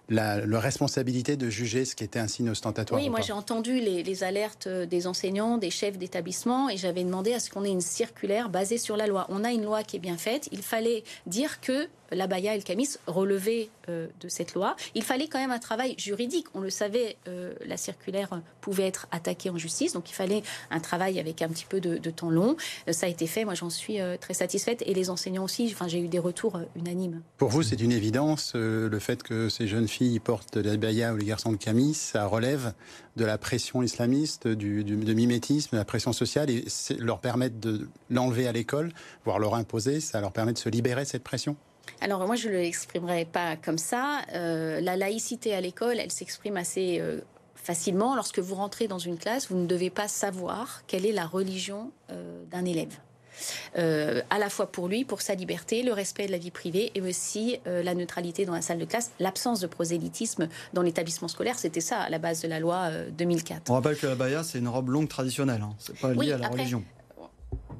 la, 0.10 0.60
responsabilité 0.60 1.38
de 1.38 1.50
juger 1.50 1.86
ce 1.86 1.96
qui 1.96 2.04
était 2.04 2.20
un 2.20 2.28
signe 2.28 2.50
ostentatoire. 2.50 3.00
Oui, 3.00 3.10
moi 3.10 3.22
j'ai 3.22 3.34
entendu 3.34 3.80
les, 3.80 4.04
les, 4.04 4.24
alertes 4.24 4.68
des 4.68 5.08
enseignants, 5.08 5.58
des 5.58 5.70
chefs 5.70 5.98
d'établissement, 5.98 6.70
et 6.70 6.78
j'avais 6.78 7.04
demandé 7.04 7.34
à 7.34 7.40
ce 7.40 7.50
qu'on 7.50 7.64
ait 7.64 7.72
une 7.72 7.82
circulaire 7.82 8.50
basée 8.50 8.78
sur 8.78 8.98
la 8.98 9.08
loi. 9.08 9.26
On 9.30 9.44
a 9.44 9.52
une 9.52 9.64
loi 9.64 9.84
qui 9.84 9.98
est 9.98 10.00
bien 10.00 10.18
faite. 10.18 10.50
Il 10.52 10.62
fallait 10.62 11.04
dire 11.26 11.62
que 11.62 11.88
l'abaya 12.12 12.54
et 12.54 12.58
le 12.58 12.64
camis 12.64 12.90
relevaient 13.08 13.70
euh, 13.90 14.08
de 14.22 14.28
cette 14.28 14.54
loi. 14.54 14.76
Il 14.96 15.04
fallait 15.04 15.28
quand 15.28 15.40
même 15.40 15.52
un 15.52 15.60
travail 15.60 15.96
juridique. 15.98 16.48
On 16.54 16.62
le 16.62 16.70
savait, 16.70 17.18
euh, 17.28 17.54
la 17.66 17.78
circulaire 17.78 18.42
pouvait 18.62 18.88
être 18.88 19.08
attaquée 19.12 19.50
en 19.50 19.58
justice, 19.58 19.94
donc 19.94 20.10
il 20.10 20.14
fallait 20.14 20.44
un 20.72 20.80
travail 20.80 21.20
avec 21.20 21.42
un 21.42 21.50
petit 21.50 21.66
peu 21.68 21.80
de, 21.80 21.98
temps 22.10 22.30
long. 22.30 22.56
Euh, 22.88 22.92
ça 22.92 23.06
a 23.06 23.10
été 23.10 23.28
fait, 23.28 23.46
moi 23.46 23.54
j'en 23.54 23.70
suis 23.70 23.98
très 24.20 24.34
satisfaite, 24.34 24.84
et 24.86 24.94
les 24.94 25.10
enseignants 25.10 25.44
aussi. 25.44 25.70
Enfin, 25.74 25.88
j'ai 25.88 26.00
eu 26.00 26.08
des 26.08 26.20
retours 26.20 26.60
unanimes. 26.76 27.22
Pour 27.38 27.50
vous, 27.50 27.64
c'est 27.64 27.80
une 27.80 27.92
évidence, 27.92 28.54
le 28.56 29.00
fait 29.00 29.24
que 29.24 29.50
ces 29.50 29.68
jeunes 29.68 29.88
filles 29.88 30.20
portent 30.20 30.58
l'abaya 30.58 31.14
ou 31.14 31.18
les 31.18 31.26
garçons 31.26 31.52
de 31.52 31.58
camis, 31.58 31.94
ça 31.94 32.26
relève 32.26 32.74
de 33.16 33.26
la 33.26 33.38
pression 33.38 33.84
islamiste, 33.84 34.48
du, 34.48 34.84
de 34.84 35.14
mimétisme, 35.14 35.72
de 35.74 35.78
la 35.78 35.86
pression 35.86 36.14
sociale, 36.14 36.50
et 36.50 36.66
leur 36.98 37.20
permettre 37.20 37.60
de 37.60 37.88
l'enlever 38.10 38.48
à 38.48 38.52
l'école, 38.52 38.92
voire 39.26 39.40
leur 39.40 39.56
imposer, 39.56 40.00
ça 40.00 40.22
leur 40.22 40.32
permet 40.32 40.54
de 40.54 40.58
se 40.58 40.70
libérer 40.70 41.04
de 41.04 41.08
cette 41.08 41.24
pression 41.24 41.56
alors 42.02 42.26
moi, 42.26 42.36
je 42.36 42.50
ne 42.50 42.54
l'exprimerai 42.54 43.26
pas 43.26 43.56
comme 43.56 43.78
ça. 43.78 44.22
Euh, 44.34 44.82
la 44.82 44.96
laïcité 44.96 45.54
à 45.54 45.62
l'école, 45.62 46.00
elle 46.00 46.12
s'exprime 46.12 46.58
assez 46.58 47.00
euh, 47.00 47.20
facilement. 47.56 48.16
Lorsque 48.16 48.40
vous 48.40 48.56
rentrez 48.56 48.88
dans 48.88 49.00
une 49.00 49.18
classe, 49.18 49.50
vous 49.50 49.58
ne 49.58 49.68
devez 49.68 49.90
pas 49.90 50.08
savoir 50.08 50.84
quelle 50.88 51.06
est 51.06 51.12
la 51.12 51.26
religion 51.26 51.92
euh, 52.12 52.44
d'un 52.52 52.66
élève. 52.66 52.94
à 53.76 54.38
la 54.38 54.50
fois 54.50 54.70
pour 54.70 54.90
lui, 54.90 55.06
pour 55.06 55.22
sa 55.22 55.34
liberté, 55.34 55.82
le 55.82 55.94
respect 55.94 56.28
de 56.28 56.32
la 56.32 56.38
vie 56.38 56.52
privée 56.52 56.92
et 56.94 57.02
aussi 57.02 57.58
la 57.66 57.94
neutralité 57.94 58.46
dans 58.46 58.54
la 58.54 58.62
salle 58.62 58.80
de 58.80 58.86
classe, 58.86 59.12
l'absence 59.20 59.62
de 59.62 59.68
prosélytisme 59.68 60.50
dans 60.74 60.82
l'établissement 60.82 61.30
scolaire. 61.30 61.58
C'était 61.58 61.80
ça 61.80 62.00
à 62.02 62.10
la 62.10 62.20
base 62.20 62.42
de 62.42 62.50
la 62.50 62.60
loi 62.60 62.90
2004. 63.18 63.72
On 63.72 63.76
rappelle 63.76 63.96
que 63.96 64.08
la 64.08 64.16
baya, 64.16 64.44
c'est 64.44 64.60
une 64.60 64.68
robe 64.68 64.90
longue 64.90 65.08
traditionnelle, 65.08 65.62
hein. 65.62 65.74
c'est 65.80 65.98
pas 65.98 66.14
lié 66.14 66.34
à 66.34 66.38
la 66.38 66.50
religion 66.50 66.84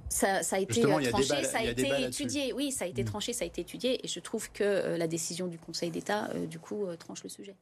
ça, 0.10 0.42
a 0.52 0.60
été 0.60 0.82
tranché, 0.82 1.44
ça 1.44 1.60
a 1.60 1.64
été 1.64 2.04
étudié. 2.04 2.54
Oui, 2.54 2.72
ça 2.72 2.86
a 2.86 2.88
été 2.88 3.04
tranché, 3.04 3.34
ça 3.34 3.46
a 3.46 3.48
été 3.48 3.62
étudié. 3.62 4.04
Et 4.04 4.08
je 4.08 4.20
trouve 4.20 4.52
que 4.52 4.98
la 4.98 5.08
décision 5.08 5.48
du 5.48 5.58
Conseil 5.58 5.92
d'État, 5.92 6.30
du 6.50 6.60
coup, 6.60 6.86
tranche 6.98 7.24
le 7.24 7.30
sujet. 7.30 7.56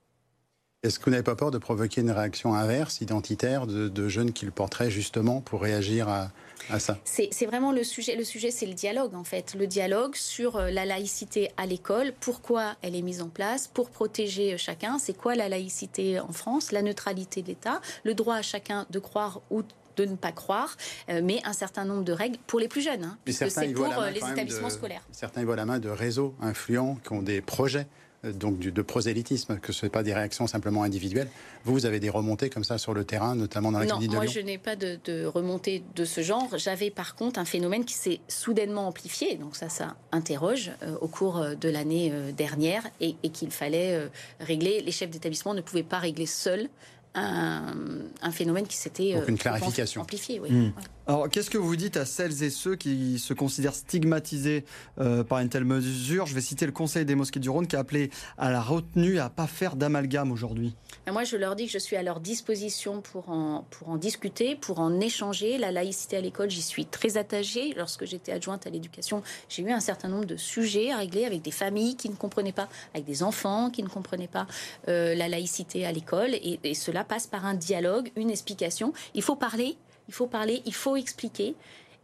Est-ce 0.83 0.99
que 0.99 1.05
vous 1.05 1.11
n'avez 1.11 1.23
pas 1.23 1.35
peur 1.35 1.49
de 1.49 1.57
provoquer 1.57 2.01
une 2.01 2.11
réaction 2.11 2.53
inverse, 2.53 3.01
identitaire, 3.01 3.65
de, 3.65 4.07
jeunes 4.07 4.31
qui 4.31 4.45
le 4.45 4.51
porteraient 4.51 4.91
justement 4.91 5.41
pour 5.41 5.61
réagir 5.61 6.07
à, 6.07 6.31
ça? 6.79 6.99
C'est 7.03 7.45
vraiment 7.47 7.71
le 7.71 7.83
sujet. 7.83 8.15
Le 8.15 8.23
sujet, 8.23 8.51
c'est 8.51 8.67
le 8.67 8.73
dialogue, 8.73 9.15
en 9.15 9.23
fait. 9.23 9.55
Le 9.55 9.65
dialogue 9.65 10.15
sur 10.15 10.55
euh, 10.55 10.69
la 10.69 10.85
laïcité 10.85 11.49
à 11.57 11.65
l'école, 11.65 12.13
pourquoi 12.19 12.75
elle 12.83 12.95
est 12.95 13.01
mise 13.01 13.21
en 13.21 13.29
place, 13.29 13.67
pour 13.67 13.89
protéger 13.89 14.53
euh, 14.53 14.57
chacun. 14.57 14.99
C'est 14.99 15.17
quoi 15.17 15.33
la 15.33 15.49
laïcité 15.49 16.19
en 16.19 16.31
France? 16.31 16.71
La 16.71 16.83
neutralité 16.83 17.41
de 17.41 17.47
l'État, 17.47 17.81
le 18.03 18.13
droit 18.13 18.35
à 18.35 18.41
chacun 18.43 18.85
de 18.91 18.99
croire 18.99 19.41
ou 19.49 19.63
de 19.97 20.05
ne 20.05 20.15
pas 20.15 20.31
croire, 20.31 20.77
euh, 21.09 21.21
mais 21.23 21.41
un 21.43 21.53
certain 21.53 21.85
nombre 21.85 22.03
de 22.03 22.13
règles 22.13 22.37
pour 22.47 22.59
les 22.59 22.67
plus 22.67 22.81
jeunes, 22.81 23.03
hein, 23.03 23.17
c'est 23.27 23.73
pour 23.73 23.87
les 24.13 24.19
établissements 24.19 24.69
scolaires. 24.69 25.01
Certains 25.11 25.41
y 25.41 25.45
voient 25.45 25.55
la 25.55 25.65
main 25.65 25.79
de 25.79 25.89
réseaux 25.89 26.35
influents 26.41 26.97
qui 27.03 27.13
ont 27.13 27.21
des 27.21 27.41
projets 27.41 27.87
donc 28.23 28.59
de 28.59 28.81
prosélytisme, 28.81 29.59
que 29.59 29.71
ce 29.71 29.85
n'est 29.85 29.89
pas 29.89 30.03
des 30.03 30.13
réactions 30.13 30.47
simplement 30.47 30.83
individuelles. 30.83 31.29
Vous, 31.65 31.73
vous 31.73 31.85
avez 31.85 31.99
des 31.99 32.09
remontées 32.09 32.49
comme 32.49 32.63
ça 32.63 32.77
sur 32.77 32.93
le 32.93 33.05
terrain, 33.05 33.35
notamment 33.35 33.71
dans 33.71 33.79
la 33.79 33.85
non, 33.85 33.99
de 33.99 34.07
moi, 34.07 34.25
je 34.25 34.39
n'ai 34.39 34.57
pas 34.57 34.75
de, 34.75 34.97
de 35.05 35.25
remontées 35.25 35.83
de 35.95 36.05
ce 36.05 36.21
genre. 36.21 36.47
J'avais 36.57 36.89
par 36.89 37.15
contre 37.15 37.39
un 37.39 37.45
phénomène 37.45 37.85
qui 37.85 37.93
s'est 37.93 38.19
soudainement 38.27 38.87
amplifié, 38.87 39.35
donc 39.35 39.55
ça, 39.55 39.69
ça 39.69 39.95
interroge 40.11 40.71
euh, 40.83 40.95
au 41.01 41.07
cours 41.07 41.37
euh, 41.37 41.55
de 41.55 41.69
l'année 41.69 42.09
euh, 42.11 42.31
dernière 42.31 42.83
et, 43.01 43.15
et 43.23 43.29
qu'il 43.29 43.51
fallait 43.51 44.09
régler. 44.39 44.81
Les 44.81 44.91
chefs 44.91 45.09
d'établissement 45.09 45.53
ne 45.53 45.61
pouvaient 45.61 45.83
pas 45.83 45.99
régler 45.99 46.25
seuls 46.25 46.69
un, 47.17 48.31
phénomène 48.31 48.67
qui 48.67 48.77
s'était 48.77 49.15
euh, 49.15 49.99
amplifié. 49.99 50.39
Hmm. 50.39 50.71
Alors, 51.09 51.29
qu'est-ce 51.29 51.49
que 51.49 51.57
vous 51.57 51.77
dites 51.77 51.95
à 51.95 52.03
celles 52.03 52.43
et 52.43 52.49
ceux 52.49 52.75
qui 52.75 53.17
se 53.17 53.33
considèrent 53.33 53.75
stigmatisés 53.75 54.65
euh, 54.99 55.23
par 55.23 55.39
une 55.39 55.47
telle 55.47 55.63
mesure? 55.63 56.25
Je 56.25 56.35
vais 56.35 56.41
citer 56.41 56.65
le 56.65 56.73
Conseil 56.73 57.05
des 57.05 57.15
mosquées 57.15 57.39
du 57.39 57.49
Rhône 57.49 57.65
qui 57.65 57.77
a 57.77 57.79
appelé 57.79 58.09
à 58.37 58.51
la 58.51 58.61
retenue, 58.61 59.17
à 59.17 59.29
pas 59.29 59.47
faire 59.47 59.77
d'amalgame 59.77 60.33
aujourd'hui. 60.33 60.75
Moi, 61.09 61.23
je 61.23 61.37
leur 61.37 61.55
dis 61.55 61.67
que 61.67 61.71
je 61.71 61.77
suis 61.77 61.95
à 61.95 62.03
leur 62.03 62.19
disposition 62.19 63.01
pour 63.01 63.29
en, 63.29 63.63
discuter, 63.95 64.57
pour 64.57 64.81
en 64.81 64.99
échanger. 64.99 65.57
La 65.57 65.71
laïcité 65.71 66.17
à 66.17 66.21
l'école, 66.21 66.49
j'y 66.49 66.61
suis 66.61 66.85
très 66.85 67.15
attachée. 67.15 67.73
Lorsque 67.77 68.03
j'étais 68.03 68.33
adjointe 68.33 68.67
à 68.67 68.69
l'éducation, 68.69 69.23
j'ai 69.47 69.63
eu 69.63 69.71
un 69.71 69.79
certain 69.79 70.09
nombre 70.09 70.25
de 70.25 70.35
sujets 70.35 70.91
à 70.91 70.97
régler 70.97 71.23
avec 71.23 71.41
des 71.41 71.51
familles 71.51 71.95
qui 71.95 72.09
ne 72.09 72.15
comprenaient 72.15 72.51
pas, 72.51 72.67
avec 72.93 73.05
des 73.05 73.23
enfants 73.23 73.69
qui 73.69 73.81
ne 73.81 73.87
comprenaient 73.87 74.27
pas 74.27 74.45
euh, 74.89 75.15
la 75.15 75.29
laïcité 75.29 75.85
à 75.85 75.93
l'école. 75.93 76.31
Et 76.33 76.73
cela 76.73 77.05
passe 77.05 77.27
par 77.27 77.45
un 77.45 77.53
dialogue, 77.53 78.11
une 78.17 78.29
explication. 78.29 78.91
Il 79.13 79.21
faut 79.21 79.37
parler, 79.37 79.77
il 80.07 80.13
faut 80.13 80.27
parler, 80.27 80.61
il 80.65 80.73
faut 80.73 80.95
expliquer. 80.95 81.55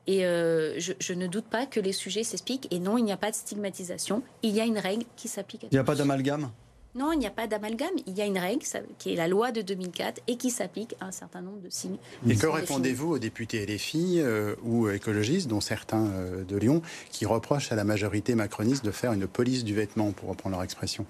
Et 0.06 0.26
euh, 0.26 0.80
je, 0.80 1.14
ne 1.14 1.28
doute 1.28 1.46
pas 1.46 1.66
que 1.66 1.80
les 1.80 1.94
sujets 1.94 2.24
s'expliquent. 2.24 2.68
Et 2.72 2.80
non, 2.80 2.98
il 2.98 3.06
n'y 3.06 3.14
a 3.14 3.18
pas 3.18 3.32
de 3.32 3.36
stigmatisation. 3.36 4.22
Il 4.42 4.52
y 4.52 4.60
a 4.60 4.66
une 4.66 4.78
règle 4.78 5.06
qui 5.16 5.28
s'applique 5.28 5.64
à 5.64 5.68
Il 5.72 5.76
n'y 5.76 5.80
a 5.80 5.84
pas 5.84 5.96
d'amalgame? 5.96 6.52
Non, 6.96 7.12
il 7.12 7.20
n'y 7.20 7.26
a 7.26 7.32
pas 7.32 7.48
d'amalgame. 7.48 7.94
Il 8.06 8.16
y 8.16 8.22
a 8.22 8.26
une 8.26 8.38
règle 8.38 8.64
qui 9.00 9.14
est 9.14 9.16
la 9.16 9.28
loi 9.28 9.52
de 9.52 9.62
2004 9.62 10.22
et 10.28 10.38
qui 10.38 10.52
s'applique 10.52 10.96
à 11.00 11.06
un 11.06 11.12
certain 11.12 11.42
nombre 11.42 11.62
de 11.62 11.70
signes. 11.70 11.98
Et 12.28 12.36
que 12.36 12.46
répondez-vous 12.46 13.14
aux 13.14 13.20
députés 13.20 13.66
LFI 13.66 14.20
euh, 14.20 14.56
ou 14.64 14.90
écologistes, 14.90 15.48
dont 15.48 15.62
certains 15.62 16.06
euh, 16.06 16.44
de 16.44 16.58
Lyon, 16.58 16.82
qui 17.10 17.26
reprochent 17.26 17.72
à 17.72 17.76
la 17.76 17.84
majorité 17.84 18.36
macroniste 18.36 18.86
de 18.86 18.92
faire 18.92 19.14
une 19.14 19.26
police 19.26 19.64
du 19.64 19.74
vêtement, 19.74 20.12
pour 20.12 20.30
reprendre 20.30 20.56
leur 20.56 20.64
expression? 20.64 21.06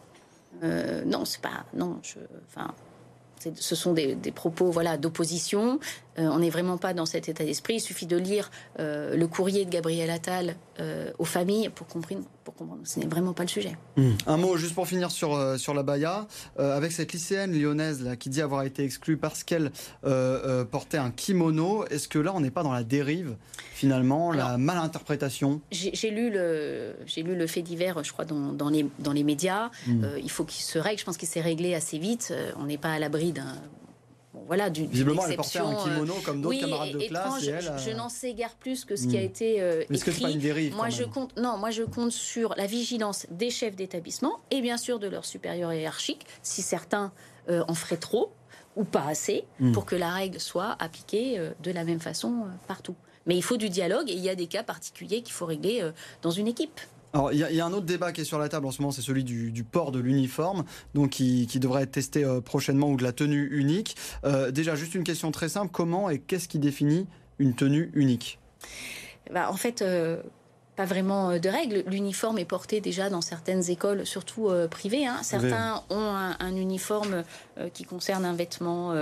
Non, 1.05 1.25
c'est 1.25 1.41
pas. 1.41 1.65
Non, 1.73 1.99
je. 2.03 2.19
Enfin, 2.47 2.73
ce 3.55 3.75
sont 3.75 3.93
des, 3.93 4.15
propos 4.33 4.71
voilà 4.71 4.97
d'opposition. 4.97 5.79
Euh, 6.19 6.27
on 6.27 6.39
n'est 6.39 6.49
vraiment 6.49 6.77
pas 6.77 6.93
dans 6.93 7.05
cet 7.05 7.29
état 7.29 7.43
d'esprit. 7.43 7.75
Il 7.75 7.79
suffit 7.79 8.05
de 8.05 8.17
lire 8.17 8.51
euh, 8.79 9.15
le 9.15 9.27
courrier 9.27 9.65
de 9.65 9.69
Gabriel 9.69 10.09
Attal 10.09 10.55
euh, 10.79 11.11
aux 11.17 11.25
familles 11.25 11.69
pour 11.69 11.87
comprendre, 11.87 12.23
pour 12.43 12.53
comprendre. 12.53 12.81
Ce 12.85 12.99
n'est 12.99 13.07
vraiment 13.07 13.33
pas 13.33 13.43
le 13.43 13.49
sujet. 13.49 13.75
Hmm. 13.97 14.11
Un 14.27 14.37
mot 14.37 14.57
juste 14.57 14.75
pour 14.75 14.87
finir 14.87 15.11
sur, 15.11 15.59
sur 15.59 15.73
la 15.73 15.83
Baïa. 15.83 16.27
avec 16.57 16.91
cette 16.91 17.13
lycéenne 17.13 17.53
lyonnaise 17.53 18.03
là, 18.03 18.15
qui 18.15 18.29
dit 18.29 18.41
avoir 18.41 18.63
été 18.63 18.83
exclue 18.83 19.17
parce 19.17 19.43
qu'elle 19.43 19.71
portait 20.71 20.97
un 20.97 21.11
kimono, 21.11 21.85
est-ce 21.87 22.07
que 22.07 22.19
là 22.19 22.31
on 22.35 22.41
n'est 22.41 22.51
pas 22.51 22.63
dans 22.63 22.73
la 22.73 22.83
dérive 22.83 23.35
finalement, 23.73 24.31
la 24.31 24.57
malinterprétation? 24.57 25.61
J'ai 25.71 26.11
lu, 26.11 26.29
le, 26.31 26.95
lu 27.17 27.35
le 27.35 27.47
fait 27.47 27.61
divers, 27.61 28.03
je 28.03 28.11
crois, 28.11 28.25
dans, 28.25 28.53
dans, 28.53 28.69
les, 28.69 28.85
dans 28.99 29.13
les 29.13 29.23
médias. 29.23 29.69
Hmm. 29.87 30.05
il 30.21 30.29
faut 30.29 30.43
qu'il 30.43 30.63
se 30.63 30.77
règle. 30.77 30.99
Je 30.99 31.05
pense 31.05 31.17
qu'il 31.17 31.27
s'est 31.27 31.41
réglé 31.41 31.73
assez 31.75 31.97
vite. 31.97 32.33
on 32.57 32.65
n'est 32.65 32.77
pas 32.77 32.93
à 32.93 32.99
l'abri 32.99 33.31
d'un 33.31 33.55
voilà, 34.33 34.69
du, 34.69 34.87
Visiblement, 34.87 35.25
elle 35.27 35.35
portait 35.35 35.59
un 35.59 35.75
kimono 35.75 36.15
comme 36.25 36.41
d'autres 36.41 36.59
camarades 36.59 36.91
de 36.91 36.99
classe. 37.07 37.43
je, 37.43 37.89
euh, 37.91 37.93
n'en 37.93 38.09
sais 38.09 38.33
guère 38.33 38.55
plus 38.55 38.83
que 38.83 38.95
ce 38.95 39.07
qui 39.07 39.17
a 39.17 39.21
hmm. 39.21 39.25
été 39.25 39.61
euh, 39.61 39.83
Est-ce 39.89 40.03
que 40.03 40.11
c'est 40.11 40.21
pas 40.21 40.31
une 40.31 40.39
dérive 40.39 40.75
Moi, 40.75 40.89
je 40.89 41.03
compte, 41.03 41.37
non, 41.37 41.57
moi, 41.57 41.69
je 41.69 41.83
compte 41.83 42.11
sur 42.11 42.55
la 42.57 42.65
vigilance 42.65 43.27
des 43.29 43.51
chefs 43.51 43.75
d'établissement 43.75 44.39
et 44.49 44.61
bien 44.61 44.77
sûr 44.77 44.97
de 44.99 45.07
leurs 45.07 45.25
supérieurs 45.25 45.71
hiérarchiques, 45.71 46.25
si 46.41 46.63
certains 46.63 47.11
euh, 47.49 47.63
en 47.67 47.75
feraient 47.75 47.97
trop 47.97 48.31
ou 48.75 48.85
pas 48.85 49.05
assez, 49.05 49.45
hmm. 49.59 49.71
pour 49.71 49.85
que 49.85 49.95
la 49.95 50.09
règle 50.09 50.39
soit 50.39 50.75
appliquée 50.79 51.39
de 51.61 51.71
la 51.71 51.83
même 51.83 51.99
façon 51.99 52.47
partout. 52.67 52.95
Mais 53.27 53.35
il 53.35 53.43
faut 53.43 53.57
du 53.57 53.69
dialogue 53.69 54.09
et 54.09 54.13
il 54.13 54.19
y 54.19 54.29
a 54.29 54.35
des 54.35 54.47
cas 54.47 54.63
particuliers 54.63 55.21
qu'il 55.21 55.33
faut 55.33 55.45
régler 55.45 55.87
dans 56.23 56.31
une 56.31 56.47
équipe. 56.47 56.81
Alors, 57.13 57.31
il 57.31 57.37
y, 57.37 57.61
a 57.61 57.65
un 57.65 57.73
autre 57.73 57.85
débat 57.85 58.11
qui 58.11 58.21
est 58.21 58.25
sur 58.25 58.39
la 58.39 58.49
table 58.49 58.65
en 58.65 58.71
ce 58.71 58.81
moment, 58.81 58.91
c'est 58.91 59.03
celui 59.03 59.23
du, 59.23 59.63
port 59.63 59.91
de 59.91 59.99
l'uniforme, 59.99 60.63
donc 60.95 61.11
qui, 61.11 61.45
devrait 61.59 61.83
être 61.83 61.91
testé 61.91 62.25
euh, 62.25 62.41
prochainement, 62.41 62.89
ou 62.89 62.97
de 62.97 63.03
la 63.03 63.11
tenue 63.11 63.49
unique. 63.51 63.95
Euh, 64.25 64.49
déjà, 64.49 64.75
juste 64.75 64.95
une 64.95 65.03
question 65.03 65.31
très 65.31 65.47
simple 65.47 65.71
comment 65.71 66.09
et 66.09 66.17
qu'est-ce 66.17 66.47
qui 66.47 66.57
définit 66.57 67.05
une 67.37 67.53
tenue 67.53 67.91
unique? 67.93 68.39
Bah, 69.31 69.47
En 69.51 69.55
fait, 69.55 69.83
euh, 69.83 70.23
pas 70.75 70.85
vraiment 70.85 71.31
euh, 71.31 71.39
de 71.39 71.49
règles. 71.49 71.83
L'uniforme 71.87 72.39
est 72.39 72.45
porté 72.45 72.81
déjà 72.81 73.09
dans 73.09 73.21
certaines 73.21 73.69
écoles, 73.69 74.05
surtout 74.05 74.49
euh, 74.49 74.67
privées. 74.67 75.05
Hein. 75.05 75.19
Certains 75.21 75.83
ont 75.89 76.13
un, 76.39 76.55
uniforme 76.55 77.23
euh, 77.57 77.69
qui 77.69 77.83
concerne 77.83 78.25
un 78.25 78.33
vêtement 78.33 78.93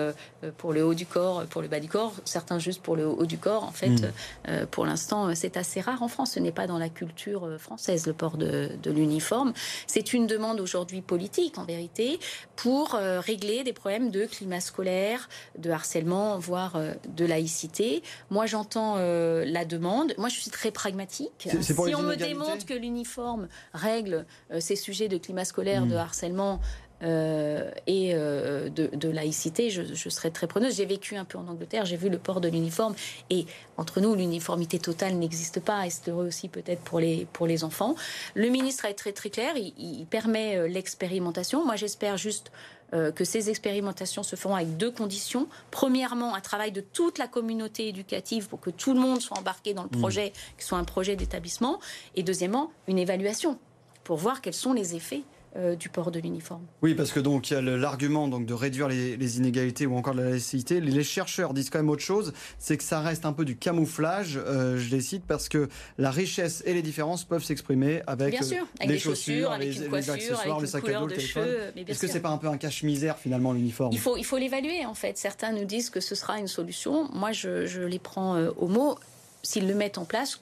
pour 0.57 0.73
le 0.73 0.85
haut 0.85 0.93
du 0.93 1.05
corps, 1.05 1.45
pour 1.47 1.61
le 1.61 1.67
bas 1.67 1.79
du 1.79 1.89
corps, 1.89 2.13
certains 2.23 2.59
juste 2.59 2.81
pour 2.81 2.95
le 2.95 3.05
haut 3.05 3.25
du 3.25 3.37
corps. 3.37 3.63
En 3.63 3.71
fait, 3.71 3.89
hmm. 3.89 4.65
pour 4.71 4.85
l'instant, 4.85 5.33
c'est 5.35 5.57
assez 5.57 5.81
rare 5.81 6.01
en 6.01 6.07
France. 6.07 6.33
Ce 6.33 6.39
n'est 6.39 6.51
pas 6.51 6.67
dans 6.67 6.77
la 6.77 6.89
culture 6.89 7.59
française 7.59 8.07
le 8.07 8.13
port 8.13 8.37
de, 8.37 8.71
de 8.81 8.91
l'uniforme. 8.91 9.53
C'est 9.85 10.13
une 10.13 10.27
demande 10.27 10.61
aujourd'hui 10.61 11.01
politique, 11.01 11.57
en 11.57 11.65
vérité, 11.65 12.19
pour 12.55 12.93
régler 12.93 13.63
des 13.63 13.73
problèmes 13.73 14.11
de 14.11 14.25
climat 14.25 14.61
scolaire, 14.61 15.27
de 15.57 15.69
harcèlement, 15.69 16.39
voire 16.39 16.79
de 17.09 17.25
laïcité. 17.25 18.01
Moi, 18.29 18.45
j'entends 18.45 18.95
la 18.95 19.65
demande. 19.65 20.13
Moi, 20.17 20.29
je 20.29 20.39
suis 20.39 20.51
très 20.51 20.71
pragmatique 20.71 21.49
si 21.61 21.95
on 21.95 22.01
me 22.01 22.15
démontre 22.15 22.65
que 22.65 22.73
l'uniforme 22.73 23.47
règle 23.73 24.25
euh, 24.51 24.59
ces 24.59 24.75
sujets 24.75 25.07
de 25.07 25.17
climat 25.17 25.45
scolaire, 25.45 25.85
de 25.85 25.95
hmm. 25.95 25.97
harcèlement, 25.97 26.59
euh, 27.03 27.71
et 27.87 28.11
euh, 28.13 28.69
de, 28.69 29.09
laïcité, 29.09 29.71
je, 29.71 29.81
je, 29.81 30.09
serais 30.09 30.29
très 30.29 30.45
preneuse. 30.45 30.75
J'ai 30.75 30.85
vécu 30.85 31.15
un 31.15 31.25
peu 31.25 31.39
en 31.39 31.47
Angleterre, 31.47 31.85
j'ai 31.85 31.97
vu 31.97 32.09
le 32.09 32.19
port 32.19 32.41
de 32.41 32.47
l'uniforme, 32.47 32.93
et 33.31 33.47
entre 33.77 34.01
nous, 34.01 34.13
l'uniformité 34.13 34.77
totale 34.77 35.15
n'existe 35.15 35.59
pas, 35.61 35.87
et 35.87 35.89
c'est 35.89 36.09
heureux 36.09 36.27
aussi 36.27 36.47
peut-être 36.47 36.81
pour 36.81 36.99
les, 36.99 37.27
pour 37.33 37.47
les 37.47 37.63
enfants. 37.63 37.95
Le 38.35 38.49
ministre 38.49 38.85
a 38.85 38.89
été 38.89 39.01
très 39.01 39.13
très 39.13 39.29
clair, 39.31 39.55
il, 39.57 40.05
permet 40.05 40.67
l'expérimentation. 40.67 41.65
Moi, 41.65 41.75
j'espère 41.75 42.17
juste 42.17 42.51
que 42.91 43.23
ces 43.23 43.49
expérimentations 43.49 44.23
se 44.23 44.35
feront 44.35 44.55
avec 44.55 44.77
deux 44.77 44.91
conditions. 44.91 45.47
Premièrement, 45.71 46.35
un 46.35 46.41
travail 46.41 46.71
de 46.71 46.81
toute 46.81 47.17
la 47.17 47.27
communauté 47.27 47.87
éducative 47.87 48.47
pour 48.47 48.59
que 48.59 48.69
tout 48.69 48.93
le 48.93 48.99
monde 48.99 49.21
soit 49.21 49.37
embarqué 49.37 49.73
dans 49.73 49.83
le 49.83 49.89
hmm. 49.89 49.99
projet, 49.99 50.33
que 50.57 50.63
ce 50.63 50.69
soit 50.69 50.77
un 50.77 50.83
projet 50.83 51.15
d'établissement. 51.15 51.79
Et 52.15 52.23
deuxièmement, 52.23 52.71
une 52.87 52.99
évaluation 52.99 53.57
pour 54.03 54.17
voir 54.17 54.41
quels 54.41 54.53
sont 54.53 54.73
les 54.73 54.95
effets 54.95 55.23
euh, 55.57 55.75
du 55.75 55.89
port 55.89 56.11
de 56.11 56.19
l'uniforme. 56.19 56.65
Oui, 56.81 56.95
parce 56.95 57.11
que 57.11 57.19
donc 57.19 57.49
il 57.49 57.53
y 57.55 57.57
a 57.57 57.61
l'argument 57.61 58.27
donc 58.27 58.45
de 58.45 58.53
réduire 58.53 58.87
les, 58.87 59.37
inégalités 59.37 59.85
ou 59.85 59.95
encore 59.95 60.13
la 60.13 60.29
laïcité. 60.29 60.79
Les 60.79 61.03
chercheurs 61.03 61.53
disent 61.53 61.69
quand 61.69 61.79
même 61.79 61.89
autre 61.89 62.03
chose, 62.03 62.33
c'est 62.57 62.77
que 62.77 62.83
ça 62.83 63.01
reste 63.01 63.25
un 63.25 63.33
peu 63.33 63.43
du 63.43 63.57
camouflage. 63.57 64.37
Euh, 64.37 64.77
je 64.77 64.89
les 64.89 65.01
cite 65.01 65.23
parce 65.27 65.49
que 65.49 65.67
la 65.97 66.09
richesse 66.11 66.63
et 66.65 66.73
les 66.73 66.81
différences 66.81 67.23
peuvent 67.23 67.43
s'exprimer 67.43 68.01
avec, 68.07 68.31
Bien 68.31 68.41
sûr, 68.41 68.65
avec 68.79 68.89
les 68.89 68.99
chaussures, 68.99 69.51
avec 69.51 69.77
les, 69.77 69.87
coiffure, 69.87 70.13
accessoires, 70.13 70.57
avec 70.57 70.61
les 70.61 70.67
sacs 70.67 70.87
à 70.89 70.99
dos, 70.99 71.07
le 71.07 71.15
téléphone. 71.15 71.47
Est-ce 71.75 71.99
que 71.99 72.07
c'est 72.07 72.21
pas 72.21 72.29
un 72.29 72.37
peu 72.37 72.47
un 72.47 72.57
cache-misère 72.57 73.17
finalement 73.17 73.53
l'uniforme? 73.53 73.91
Il 73.93 73.99
faut 73.99 74.17
il 74.17 74.23
faut 74.23 74.37
l'évaluer 74.37 74.85
en 74.85 74.93
fait. 74.93 75.17
Certains 75.17 75.51
nous 75.51 75.65
disent 75.65 75.89
que 75.89 75.99
ce 75.99 76.15
sera 76.15 76.39
une 76.39 76.47
solution. 76.47 77.09
Moi, 77.13 77.31
je, 77.31 77.65
je 77.65 77.81
les 77.81 77.99
prends 77.99 78.35
euh, 78.35 78.51
au 78.57 78.67
mot. 78.67 78.97
S'ils 79.43 79.67
le 79.67 79.73
mettent 79.73 79.97
en 79.97 80.05
place, 80.05 80.39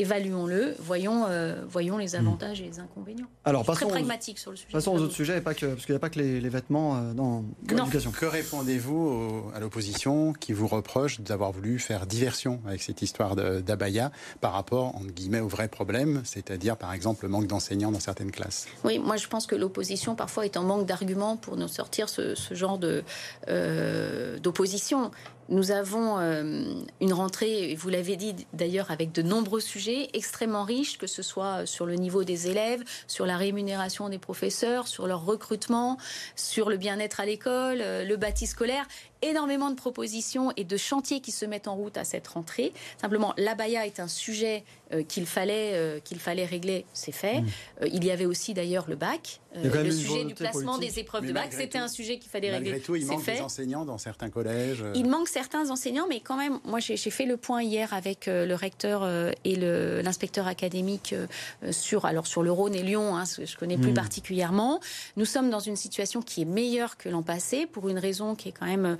évaluons-le, 0.00 0.74
voyons, 0.78 1.26
euh, 1.28 1.62
voyons 1.68 1.98
les 1.98 2.16
avantages 2.16 2.60
et 2.60 2.64
les 2.64 2.78
inconvénients. 2.78 3.26
Alors, 3.44 3.64
passons, 3.64 3.86
très 3.86 3.98
pragmatique 3.98 4.38
sur 4.38 4.50
le 4.50 4.56
sujet. 4.56 4.72
Passons 4.72 4.92
aux 4.92 5.00
autres 5.00 5.14
sujets, 5.14 5.40
pas 5.40 5.54
que, 5.54 5.66
parce 5.66 5.84
qu'il 5.84 5.92
n'y 5.92 5.96
a 5.96 6.00
pas 6.00 6.10
que 6.10 6.18
les, 6.18 6.48
vêtements 6.48 6.96
euh, 6.96 7.12
dans 7.12 7.44
l'éducation. 7.68 8.10
Que 8.10 8.26
répondez-vous 8.26 9.50
à 9.54 9.60
l'opposition 9.60 10.32
qui 10.32 10.52
vous 10.52 10.66
reproche 10.66 11.20
d'avoir 11.20 11.52
voulu 11.52 11.78
faire 11.78 12.06
diversion 12.06 12.60
avec 12.66 12.82
cette 12.82 13.02
histoire 13.02 13.36
d'abaya 13.36 14.10
par 14.40 14.52
rapport, 14.52 14.96
entre 14.96 15.12
guillemets, 15.12 15.40
au 15.40 15.48
vrai 15.48 15.68
problème, 15.68 16.22
c'est-à-dire, 16.24 16.76
par 16.76 16.92
exemple, 16.92 17.24
le 17.24 17.28
manque 17.28 17.46
d'enseignants 17.46 17.92
dans 17.92 18.00
certaines 18.00 18.30
classes? 18.30 18.66
Oui, 18.84 18.98
moi 18.98 19.16
je 19.16 19.28
pense 19.28 19.46
que 19.46 19.54
l'opposition, 19.54 20.14
parfois, 20.14 20.44
est 20.44 20.56
en 20.56 20.64
manque 20.64 20.86
d'arguments 20.86 21.36
pour 21.36 21.56
nous 21.56 21.68
sortir 21.68 22.08
ce, 22.08 22.34
genre 22.52 22.80
euh, 23.48 24.38
d'opposition. 24.38 25.10
Nous 25.50 25.72
avons 25.72 26.18
une 27.00 27.12
rentrée, 27.12 27.74
vous 27.74 27.88
l'avez 27.88 28.16
dit 28.16 28.34
d'ailleurs, 28.52 28.90
avec 28.90 29.12
de 29.12 29.22
nombreux 29.22 29.60
sujets 29.60 30.08
extrêmement 30.14 30.64
riches, 30.64 30.96
que 30.96 31.06
ce 31.08 31.22
soit 31.22 31.66
sur 31.66 31.86
le 31.86 31.94
niveau 31.94 32.22
des 32.22 32.48
élèves, 32.48 32.82
sur 33.08 33.26
la 33.26 33.36
rémunération 33.36 34.08
des 34.08 34.18
professeurs, 34.18 34.86
sur 34.86 35.06
leur 35.06 35.24
recrutement, 35.24 35.98
sur 36.36 36.70
le 36.70 36.76
bien-être 36.76 37.20
à 37.20 37.26
l'école, 37.26 37.78
le 37.78 38.16
bâti 38.16 38.46
scolaire 38.46 38.86
énormément 39.22 39.70
de 39.70 39.74
propositions 39.74 40.52
et 40.56 40.64
de 40.64 40.76
chantiers 40.76 41.20
qui 41.20 41.32
se 41.32 41.44
mettent 41.44 41.68
en 41.68 41.74
route 41.74 41.96
à 41.96 42.04
cette 42.04 42.26
rentrée. 42.28 42.72
Simplement, 43.00 43.34
l'abaya 43.36 43.86
est 43.86 44.00
un 44.00 44.08
sujet 44.08 44.64
euh, 44.92 45.04
qu'il 45.04 45.26
fallait, 45.26 45.72
euh, 45.74 46.00
qu'il 46.00 46.18
fallait 46.18 46.44
régler, 46.44 46.84
c'est 46.92 47.12
fait. 47.12 47.42
Mmh. 47.42 47.46
Euh, 47.82 47.88
il 47.92 48.04
y 48.04 48.10
avait 48.10 48.26
aussi 48.26 48.54
d'ailleurs 48.54 48.86
le 48.88 48.96
bac, 48.96 49.40
le 49.54 49.90
sujet 49.90 50.24
du 50.24 50.34
placement 50.34 50.78
des 50.78 50.98
épreuves 50.98 51.26
de 51.26 51.32
bac, 51.32 51.52
c'était 51.52 51.78
un 51.78 51.86
sujet 51.86 52.18
qu'il 52.18 52.30
fallait 52.30 52.50
régler. 52.50 52.70
Malgré 52.70 52.84
tout, 52.84 52.96
il 52.96 53.06
manque 53.06 53.24
des 53.24 53.40
enseignants 53.40 53.84
dans 53.84 53.98
certains 53.98 54.30
collèges. 54.30 54.84
Il 54.94 55.08
manque 55.08 55.28
certains 55.28 55.70
enseignants, 55.70 56.06
mais 56.08 56.20
quand 56.20 56.36
même, 56.36 56.58
moi 56.64 56.80
j'ai 56.80 56.96
fait 56.96 57.26
le 57.26 57.36
point 57.36 57.62
hier 57.62 57.92
avec 57.94 58.26
le 58.26 58.54
recteur 58.54 59.08
et 59.44 59.56
l'inspecteur 60.02 60.46
académique 60.46 61.14
sur, 61.70 62.04
alors 62.04 62.26
sur 62.26 62.42
le 62.42 62.50
Rhône 62.50 62.74
et 62.74 62.82
Lyon, 62.82 63.16
hein, 63.16 63.26
ce 63.26 63.42
que 63.42 63.46
je 63.46 63.56
connais 63.56 63.76
plus 63.76 63.92
mmh. 63.92 63.94
particulièrement. 63.94 64.80
Nous 65.16 65.24
sommes 65.24 65.50
dans 65.50 65.60
une 65.60 65.76
situation 65.76 66.22
qui 66.22 66.42
est 66.42 66.46
meilleure 66.46 66.96
que 66.96 67.08
l'an 67.08 67.22
passé 67.22 67.66
pour 67.66 67.88
une 67.88 67.98
raison 67.98 68.34
qui 68.34 68.48
est 68.48 68.52
quand 68.52 68.66
même 68.66 68.96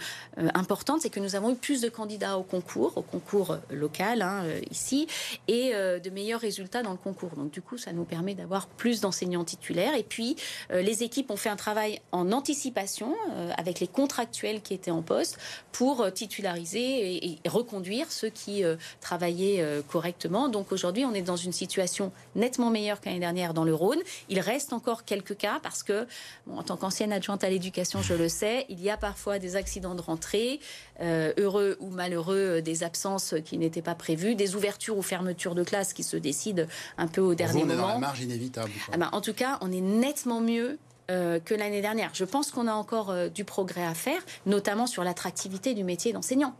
importante, 0.54 1.00
c'est 1.02 1.10
que 1.10 1.20
nous 1.20 1.36
avons 1.36 1.50
eu 1.52 1.56
plus 1.56 1.80
de 1.80 1.88
candidats 1.88 2.38
au 2.38 2.42
concours, 2.42 2.92
au 2.96 3.02
concours 3.02 3.58
local 3.70 4.22
hein, 4.22 4.44
ici, 4.70 5.06
et 5.48 5.74
euh, 5.74 5.98
de 5.98 6.10
meilleurs 6.10 6.40
résultats 6.40 6.82
dans 6.82 6.92
le 6.92 6.96
concours. 6.96 7.30
Donc 7.36 7.50
du 7.50 7.62
coup, 7.62 7.78
ça 7.78 7.92
nous 7.92 8.04
permet 8.04 8.34
d'avoir 8.34 8.66
plus 8.66 9.00
d'enseignants 9.00 9.44
titulaires. 9.44 9.94
Et 9.94 10.02
puis, 10.02 10.36
euh, 10.70 10.82
les 10.82 11.02
équipes 11.02 11.30
ont 11.30 11.36
fait 11.36 11.48
un 11.48 11.56
travail 11.56 12.00
en 12.12 12.32
anticipation 12.32 13.14
euh, 13.32 13.50
avec 13.56 13.80
les 13.80 13.86
contractuels 13.86 14.62
qui 14.62 14.74
étaient 14.74 14.90
en 14.90 15.02
poste 15.02 15.38
pour 15.72 16.12
titulariser 16.12 17.26
et, 17.26 17.38
reconduire 17.48 18.12
ceux 18.12 18.28
qui 18.28 18.62
travaillaient 19.00 19.64
correctement. 19.88 20.48
Donc 20.48 20.72
aujourd'hui, 20.72 21.04
on 21.04 21.14
est 21.14 21.22
dans 21.22 21.36
une 21.36 21.52
situation 21.52 22.12
nettement 22.34 22.70
meilleure 22.70 23.00
qu'année 23.00 23.18
dernière 23.18 23.54
dans 23.54 23.64
le 23.64 23.74
Rhône. 23.74 23.98
Il 24.28 24.40
reste 24.40 24.72
encore 24.72 25.04
quelques 25.04 25.36
cas 25.36 25.58
parce 25.62 25.82
que, 25.82 26.06
en 26.50 26.62
tant 26.62 26.76
qu'ancienne 26.76 27.12
adjointe 27.12 27.42
à 27.44 27.50
l'éducation, 27.50 28.02
je 28.02 28.14
le 28.14 28.28
sais, 28.28 28.66
il 28.68 28.80
y 28.80 28.90
a 28.90 28.96
parfois 28.96 29.38
des 29.38 29.56
accidents 29.56 29.94
de 30.00 30.06
rentrée, 30.06 30.60
heureux 31.00 31.76
ou 31.80 31.90
malheureux, 31.90 32.60
des 32.62 32.82
absences 32.82 33.34
qui 33.44 33.58
n'étaient 33.58 33.82
pas 33.82 33.94
prévues, 33.94 34.34
des 34.34 34.54
ouvertures 34.54 34.98
ou 34.98 35.02
fermetures 35.02 35.54
de 35.54 35.62
classe 35.62 35.92
qui 35.92 36.02
se 36.02 36.16
décide 36.16 36.68
un 36.98 37.06
peu 37.06 37.20
au 37.20 37.34
dernier 37.34 37.64
moment. 37.64 37.72
On 37.72 37.76
est 37.76 37.80
dans 37.80 37.88
la 37.88 37.98
marge 37.98 38.20
inévitable. 38.20 38.70
Ah 38.92 38.96
ben, 38.96 39.08
en 39.12 39.20
tout 39.20 39.34
cas, 39.34 39.58
on 39.60 39.72
est 39.72 39.80
nettement 39.80 40.40
mieux 40.40 40.78
euh, 41.10 41.40
que 41.40 41.54
l'année 41.54 41.80
dernière. 41.80 42.10
Je 42.12 42.24
pense 42.24 42.52
qu'on 42.52 42.68
a 42.68 42.72
encore 42.72 43.10
euh, 43.10 43.28
du 43.28 43.44
progrès 43.44 43.84
à 43.84 43.94
faire, 43.94 44.20
notamment 44.46 44.86
sur 44.86 45.02
l'attractivité 45.02 45.74
du 45.74 45.82
métier 45.82 46.12
d'enseignant. 46.12 46.54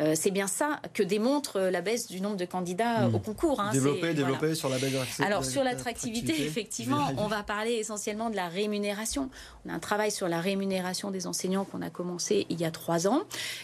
Euh, 0.00 0.14
c'est 0.16 0.30
bien 0.30 0.46
ça 0.46 0.80
que 0.92 1.02
démontre 1.02 1.60
la 1.60 1.80
baisse 1.80 2.08
du 2.08 2.20
nombre 2.20 2.36
de 2.36 2.44
candidats 2.44 3.08
hmm. 3.08 3.14
au 3.14 3.18
concours. 3.18 3.60
Hein, 3.60 3.70
développer, 3.72 4.12
développer 4.14 4.54
sur 4.54 4.68
la 4.68 4.78
baisse 4.78 5.20
Alors 5.20 5.44
sur 5.44 5.62
l'attractivité, 5.62 6.44
effectivement, 6.44 7.12
on 7.16 7.26
va 7.26 7.42
parler 7.42 7.72
essentiellement 7.74 8.30
de 8.30 8.36
la 8.36 8.48
rémunération. 8.48 9.30
On 9.64 9.70
a 9.70 9.74
un 9.74 9.78
travail 9.78 10.10
sur 10.10 10.28
la 10.28 10.40
rémunération 10.40 11.10
des 11.10 11.26
enseignants 11.26 11.64
qu'on 11.64 11.82
a 11.82 11.90
commencé 11.90 12.46
il 12.50 12.60
y 12.60 12.64
a 12.64 12.70
trois 12.70 13.06
ans, 13.06 13.22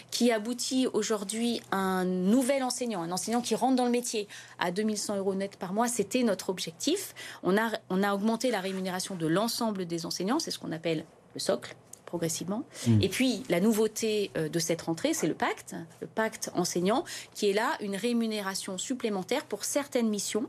qui 0.09 0.31
aboutit 0.31 0.87
aujourd'hui 0.93 1.61
à 1.71 1.77
un 1.77 2.05
nouvel 2.05 2.63
enseignant, 2.63 3.01
un 3.03 3.11
enseignant 3.11 3.41
qui 3.41 3.55
rentre 3.55 3.75
dans 3.75 3.85
le 3.85 3.91
métier 3.91 4.27
à 4.59 4.71
2100 4.71 5.17
euros 5.17 5.35
net 5.35 5.57
par 5.57 5.73
mois. 5.73 5.87
C'était 5.87 6.23
notre 6.23 6.49
objectif. 6.49 7.13
On 7.43 7.57
a, 7.57 7.71
on 7.89 8.03
a 8.03 8.13
augmenté 8.13 8.51
la 8.51 8.61
rémunération 8.61 9.15
de 9.15 9.27
l'ensemble 9.27 9.85
des 9.85 10.05
enseignants, 10.05 10.39
c'est 10.39 10.51
ce 10.51 10.59
qu'on 10.59 10.71
appelle 10.71 11.05
le 11.33 11.39
socle 11.39 11.75
progressivement. 12.11 12.65
Mm. 12.87 13.01
Et 13.01 13.07
puis, 13.07 13.43
la 13.47 13.61
nouveauté 13.61 14.31
euh, 14.35 14.49
de 14.49 14.59
cette 14.59 14.81
rentrée, 14.81 15.13
c'est 15.13 15.27
le 15.27 15.33
pacte, 15.33 15.75
le 16.01 16.07
pacte 16.07 16.51
enseignant, 16.55 17.05
qui 17.33 17.49
est 17.49 17.53
là 17.53 17.77
une 17.79 17.95
rémunération 17.95 18.77
supplémentaire 18.77 19.45
pour 19.45 19.63
certaines 19.63 20.09
missions 20.09 20.47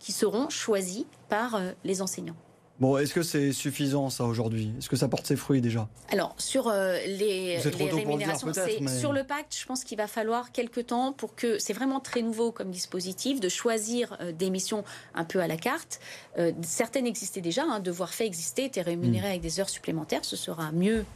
qui 0.00 0.10
seront 0.10 0.50
choisies 0.50 1.06
par 1.28 1.54
euh, 1.54 1.70
les 1.84 2.02
enseignants. 2.02 2.34
Bon, 2.78 2.98
est-ce 2.98 3.14
que 3.14 3.22
c'est 3.22 3.52
suffisant 3.52 4.10
ça 4.10 4.24
aujourd'hui? 4.24 4.70
Est-ce 4.78 4.90
que 4.90 4.96
ça 4.96 5.08
porte 5.08 5.26
ses 5.26 5.36
fruits 5.36 5.62
déjà? 5.62 5.88
Alors 6.10 6.34
sur 6.36 6.68
euh, 6.68 6.98
les, 7.06 7.56
rémunérations, 7.58 8.52
sur 9.00 9.14
le 9.14 9.24
pacte, 9.24 9.56
je 9.58 9.64
pense 9.64 9.82
qu'il 9.82 9.96
va 9.96 10.06
falloir 10.06 10.52
quelques 10.52 10.88
temps 10.88 11.12
pour 11.12 11.34
que 11.34 11.58
c'est 11.58 11.72
vraiment 11.72 12.00
très 12.00 12.20
nouveau 12.20 12.52
comme 12.52 12.70
dispositif 12.70 13.40
de 13.40 13.48
choisir 13.48 14.18
euh, 14.20 14.30
des 14.30 14.50
missions 14.50 14.84
un 15.14 15.24
peu 15.24 15.40
à 15.40 15.46
la 15.46 15.56
carte. 15.56 16.00
Euh, 16.38 16.52
certaines 16.62 17.06
existaient 17.06 17.40
déjà, 17.40 17.62
un 17.64 17.76
hein, 17.76 17.80
devoir 17.80 18.12
fait 18.12 18.26
exister, 18.26 18.64
était 18.64 18.82
rémunéré 18.82 19.26
mm. 19.26 19.30
avec 19.30 19.40
des 19.40 19.58
heures 19.58 19.70
supplémentaires, 19.70 20.26
ce 20.26 20.36
sera 20.36 20.70
mieux 20.72 21.06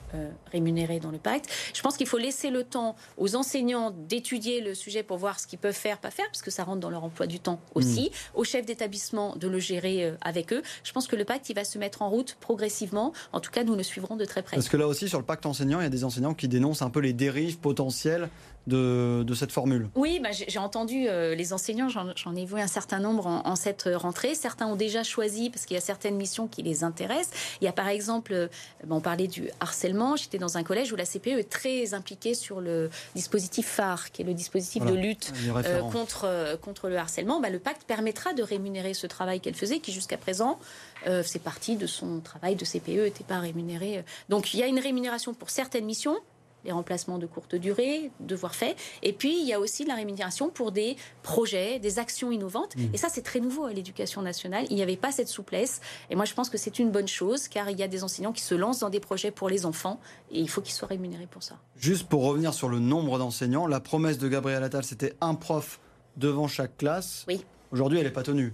rémunéré 0.51 0.99
dans 0.99 1.13
le 1.13 1.19
pacte. 1.19 1.49
Je 1.73 1.81
pense 1.83 1.97
qu'il 1.97 2.07
faut 2.07 2.19
laisser 2.19 2.51
le 2.51 2.65
temps 2.65 2.97
aux 3.17 3.37
enseignants 3.37 3.93
d'étudier 3.93 4.61
le 4.61 4.75
sujet 4.75 5.05
pour 5.05 5.19
voir 5.19 5.39
ce 5.39 5.47
qu'ils 5.47 5.59
peuvent 5.59 5.73
faire, 5.73 5.99
pas 5.99 6.11
faire, 6.11 6.27
parce 6.27 6.43
que 6.43 6.51
ça 6.51 6.65
rentre 6.65 6.81
dans 6.81 6.91
leur 6.91 7.05
emploi 7.05 7.27
du 7.27 7.39
temps 7.39 7.61
aussi. 7.75 8.11
Mm. 8.11 8.39
Aux 8.39 8.45
chefs 8.45 8.67
d'établissement 8.67 9.37
de 9.37 9.47
le 9.47 9.59
gérer 9.59 10.15
avec 10.23 10.53
eux. 10.53 10.63
Je 10.83 10.93
pense 10.93 11.07
que 11.07 11.17
le 11.17 11.25
pacte 11.25 11.50
va 11.55 11.65
se 11.65 11.79
mettre 11.79 12.03
en 12.03 12.11
route 12.11 12.37
progressivement. 12.41 13.13
En 13.33 13.41
tout 13.41 13.51
cas, 13.51 13.65
nous 13.65 13.77
le 13.77 13.83
suivrons 13.83 14.17
de 14.17 14.25
très 14.25 14.43
près. 14.43 14.57
Parce 14.57 14.69
que 14.69 14.77
là 14.77 14.87
aussi, 14.87 15.09
sur 15.09 15.19
le 15.19 15.25
pacte 15.25 15.47
enseignant, 15.47 15.81
il 15.81 15.85
y 15.85 15.87
a 15.87 15.91
des 15.91 16.05
enseignants 16.05 16.35
qui 16.35 16.49
dénoncent 16.49 16.83
un 16.83 16.91
peu 16.91 17.01
les 17.01 17.13
dérives 17.13 17.59
potentielles 17.59 18.29
de, 18.67 19.35
cette 19.35 19.53
formule 19.53 19.89
Oui, 19.95 20.21
bah, 20.23 20.31
j'ai 20.33 20.59
entendu 20.59 21.07
euh, 21.09 21.35
les 21.35 21.53
enseignants, 21.53 21.89
j'en 21.89 22.37
ai 22.37 22.45
vu 22.45 22.61
un 22.61 22.67
certain 22.67 23.01
nombre 23.01 23.27
en, 23.27 23.57
cette 23.57 23.89
rentrée. 23.95 24.35
Certains 24.35 24.67
ont 24.67 24.77
déjà 24.77 25.03
choisi, 25.03 25.51
parce 25.51 25.67
qu'il 25.67 25.75
y 25.75 25.79
a 25.79 25.83
certaines 25.83 26.17
missions 26.17 26.47
qui 26.47 26.63
les 26.63 26.85
intéressent. 26.85 27.33
Il 27.61 27.65
y 27.65 27.69
a 27.69 27.73
par 27.73 27.89
exemple, 27.89 28.33
euh, 28.33 28.49
on 28.89 29.01
parlait 29.01 29.29
du 29.29 29.51
harcèlement, 29.61 30.17
j'étais 30.17 30.39
dans 30.39 30.57
un 30.57 30.63
collège 30.63 30.93
où 30.93 30.97
la 30.97 31.05
CPE 31.05 31.39
est 31.39 31.51
très 31.51 31.95
impliquée 31.95 32.35
sur 32.35 32.61
le 32.61 32.91
dispositif 33.15 33.67
phare, 33.67 34.11
qui 34.13 34.23
est 34.23 34.25
le 34.25 34.35
dispositif 34.35 34.85
de 34.85 34.95
lutte 34.95 35.33
euh, 35.49 35.81
contre, 35.81 36.59
contre 36.61 36.89
le 36.89 36.97
harcèlement. 36.97 37.41
Bah, 37.41 37.51
le 37.51 37.59
pacte 37.59 37.85
permettra 37.85 38.33
de 38.33 38.43
rémunérer 38.43 38.95
ce 38.95 39.07
travail 39.07 39.41
qu'elle 39.41 39.55
faisait, 39.55 39.81
qui 39.81 39.93
jusqu'à 39.93 40.19
présent 40.19 40.59
euh, 41.07 41.23
c'est 41.25 41.39
parti 41.39 41.77
de 41.77 41.87
son 41.87 42.21
travail 42.21 42.57
de 42.57 42.65
CPE, 42.65 43.05
n'était 43.05 43.25
pas 43.25 43.39
rémunéré. 43.39 44.05
Donc 44.29 44.55
il 44.55 44.61
y 44.61 44.63
a 44.63 44.67
une 44.67 44.79
rémunération 44.79 45.35
pour 45.35 45.51
certaines 45.51 45.85
missions, 45.85 46.17
les 46.65 46.73
remplacements 46.73 47.19
de 47.19 47.27
courte 47.27 47.55
durée, 47.55 48.11
devoirs 48.21 48.55
faits. 48.55 48.77
Et 49.03 49.13
puis, 49.13 49.41
il 49.41 49.47
y 49.47 49.53
a 49.53 49.61
aussi 49.61 49.85
la 49.85 49.95
rémunération 49.95 50.51
pour 50.51 50.73
des 50.73 50.97
projets, 51.23 51.79
des 51.79 51.99
actions 51.99 52.31
innovantes. 52.31 52.77
Mmh. 52.77 52.95
Et 52.95 52.97
ça, 52.97 53.09
c'est 53.11 53.23
très 53.23 53.41
nouveau 53.41 53.65
à 53.65 53.73
l'éducation 53.73 54.23
nationale. 54.23 54.67
Il 54.71 54.77
n'y 54.77 54.83
avait 54.83 54.97
pas 54.97 55.13
cette 55.13 55.29
souplesse. 55.29 55.81
Et 56.11 56.17
moi, 56.17 56.25
je 56.25 56.35
pense 56.35 56.51
que 56.51 56.59
c'est 56.59 56.79
une 56.79 56.91
bonne 56.91 57.09
chose, 57.09 57.49
car 57.49 57.71
il 57.71 57.79
y 57.79 57.83
a 57.83 57.89
des 57.89 58.05
enseignants 58.05 58.33
qui 58.33 58.43
se 58.43 58.55
lancent 58.55 58.81
dans 58.81 58.91
des 58.91 59.01
projets 59.01 59.31
pour 59.31 59.49
les 59.49 59.67
enfants, 59.67 60.01
et 60.31 60.41
il 60.41 60.49
faut 60.49 60.61
qu'ils 60.61 60.75
soient 60.75 60.89
rémunérés 60.89 61.29
pour 61.31 61.43
ça. 61.43 61.57
Juste 61.77 62.09
pour 62.09 62.25
revenir 62.25 62.55
sur 62.55 62.69
le 62.69 62.79
nombre 62.79 63.19
d'enseignants, 63.19 63.67
la 63.67 63.81
promesse 63.81 64.19
de 64.19 64.29
Gabriel 64.29 64.63
Attal, 64.63 64.85
c'était 64.85 65.15
un 65.21 65.35
prof 65.35 65.81
devant 66.17 66.49
chaque 66.49 66.77
classe. 66.77 67.25
Oui. 67.29 67.45
Aujourd'hui, 67.73 67.99
elle 67.99 68.05
n'est 68.05 68.13
pas 68.13 68.23
tenue. 68.23 68.53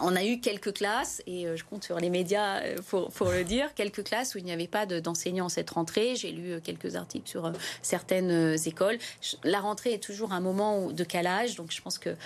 On 0.00 0.16
a 0.16 0.24
eu 0.24 0.40
quelques 0.40 0.72
classes, 0.74 1.22
et 1.26 1.46
euh, 1.46 1.56
je 1.56 1.64
compte 1.64 1.84
sur 1.84 1.98
les 1.98 2.08
médias 2.08 2.62
euh, 2.62 2.76
pour, 2.88 3.30
le 3.30 3.44
dire, 3.44 3.74
quelques 3.74 4.04
classes 4.04 4.34
où 4.34 4.38
il 4.38 4.44
n'y 4.44 4.52
avait 4.52 4.68
pas 4.68 4.86
d'enseignants 4.86 5.48
cette 5.48 5.70
rentrée. 5.70 6.16
J'ai 6.16 6.32
lu 6.32 6.52
euh, 6.52 6.60
quelques 6.62 6.96
articles 6.96 7.28
sur 7.28 7.52
certaines 7.82 8.56
écoles. 8.66 8.98
La 9.44 9.60
rentrée 9.60 9.92
est 9.92 10.02
toujours 10.02 10.32
un 10.32 10.40
moment 10.40 10.90
de 10.90 11.04
calage, 11.04 11.56
donc 11.56 11.72
je 11.72 11.82
pense 11.82 11.98
que 11.98 12.16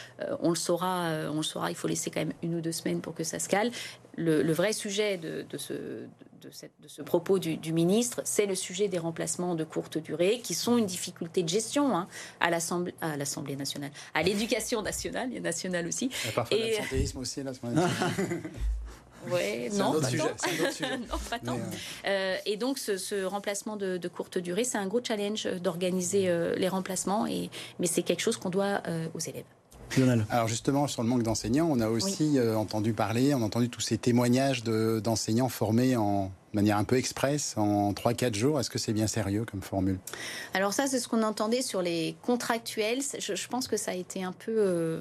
on 0.41 0.51
le 0.51 0.57
saura, 0.57 1.11
on 1.33 1.37
le 1.37 1.43
saura. 1.43 1.71
Il 1.71 1.77
faut 1.77 1.89
laisser 1.89 2.11
quand 2.11 2.21
même 2.21 2.33
une 2.43 2.55
ou 2.55 2.61
deux 2.61 2.73
semaines 2.73 3.01
pour 3.01 3.15
que 3.15 3.25
ça 3.25 3.39
se 3.39 3.49
cale. 3.49 3.71
Le, 4.17 4.53
vrai 4.53 4.73
sujet 4.73 5.19
de, 5.19 5.45
ce, 5.59 5.75
de, 6.47 6.89
ce, 6.89 7.03
propos 7.03 7.39
du, 7.39 7.73
ministre, 7.73 8.23
c'est 8.25 8.47
le 8.47 8.55
sujet 8.55 8.89
des 8.89 8.99
remplacements 8.99 9.55
de 9.55 9.65
courte 9.65 9.99
durée, 9.99 10.41
qui 10.43 10.55
sont 10.55 10.79
une 10.79 10.87
difficulté 10.87 11.43
de 11.43 11.49
gestion 11.49 11.97
hein, 11.97 12.09
à 12.41 12.51
l'Assemblée 12.51 13.57
nationale, 13.57 13.91
à 14.15 14.23
l'éducation 14.23 14.83
nationale, 14.83 15.33
et 15.35 15.41
nationale 15.41 15.87
aussi. 15.87 16.11
Parfois 16.35 16.57
et... 16.57 16.73
l'absentéisme 16.73 17.19
aussi. 17.19 17.41
Oui, 19.31 19.71
non, 19.73 20.01
pas 20.01 20.09
sujet, 20.09 20.23
non, 21.11 21.19
pas 21.29 21.39
tant. 21.39 21.57
Euh, 21.57 21.59
euh, 22.07 22.37
et 22.47 22.57
donc, 22.57 22.79
ce, 22.79 23.25
remplacement 23.25 23.77
de, 23.77 24.09
courte 24.09 24.39
durée, 24.39 24.65
c'est 24.65 24.79
un 24.79 24.87
gros 24.87 25.01
challenge 25.03 25.47
d'organiser 25.47 26.29
euh, 26.29 26.55
les 26.57 26.69
remplacements, 26.69 27.27
et, 27.27 27.51
mais 27.79 27.87
c'est 27.87 28.03
quelque 28.03 28.21
chose 28.21 28.37
qu'on 28.37 28.51
doit 28.51 28.83
aux 29.15 29.21
élèves. 29.21 29.45
Alors 30.31 30.49
justement, 30.49 30.87
sur 30.87 31.03
le 31.03 31.09
manque 31.09 31.23
d'enseignants, 31.23 31.69
on 31.71 31.81
a 31.81 31.89
aussi 31.89 32.39
euh, 32.39 32.57
entendu 32.57 32.93
parler, 32.93 33.35
on 33.35 33.43
a 33.43 33.45
entendu 33.45 33.69
tous 33.69 33.81
ces 33.81 33.99
témoignages 33.99 34.63
d'enseignants 34.65 35.49
formés 35.49 35.97
en 35.97 36.31
manière 36.53 36.79
un 36.79 36.85
peu 36.85 36.97
express, 36.97 37.55
en 37.57 37.93
3-4 37.93 38.35
jours. 38.35 38.61
Est-ce 38.61 38.71
que 38.71 38.79
c'est 38.79 38.93
bien 38.93 39.07
sérieux 39.07 39.45
comme 39.51 39.63
formule? 39.63 39.99
Alors 40.55 40.73
ça, 40.73 40.87
c'est 40.87 40.99
ce 40.99 41.09
qu'on 41.09 41.23
entendait 41.23 41.63
sur 41.63 41.83
les 41.83 42.17
contractuels. 42.23 43.01
Je, 43.19 43.49
pense 43.49 43.69
que 43.69 43.77
ça 43.77 43.93
a 43.93 43.95
été 43.95 44.25
un 44.25 44.33
peu... 44.33 44.55
Euh, 44.57 45.01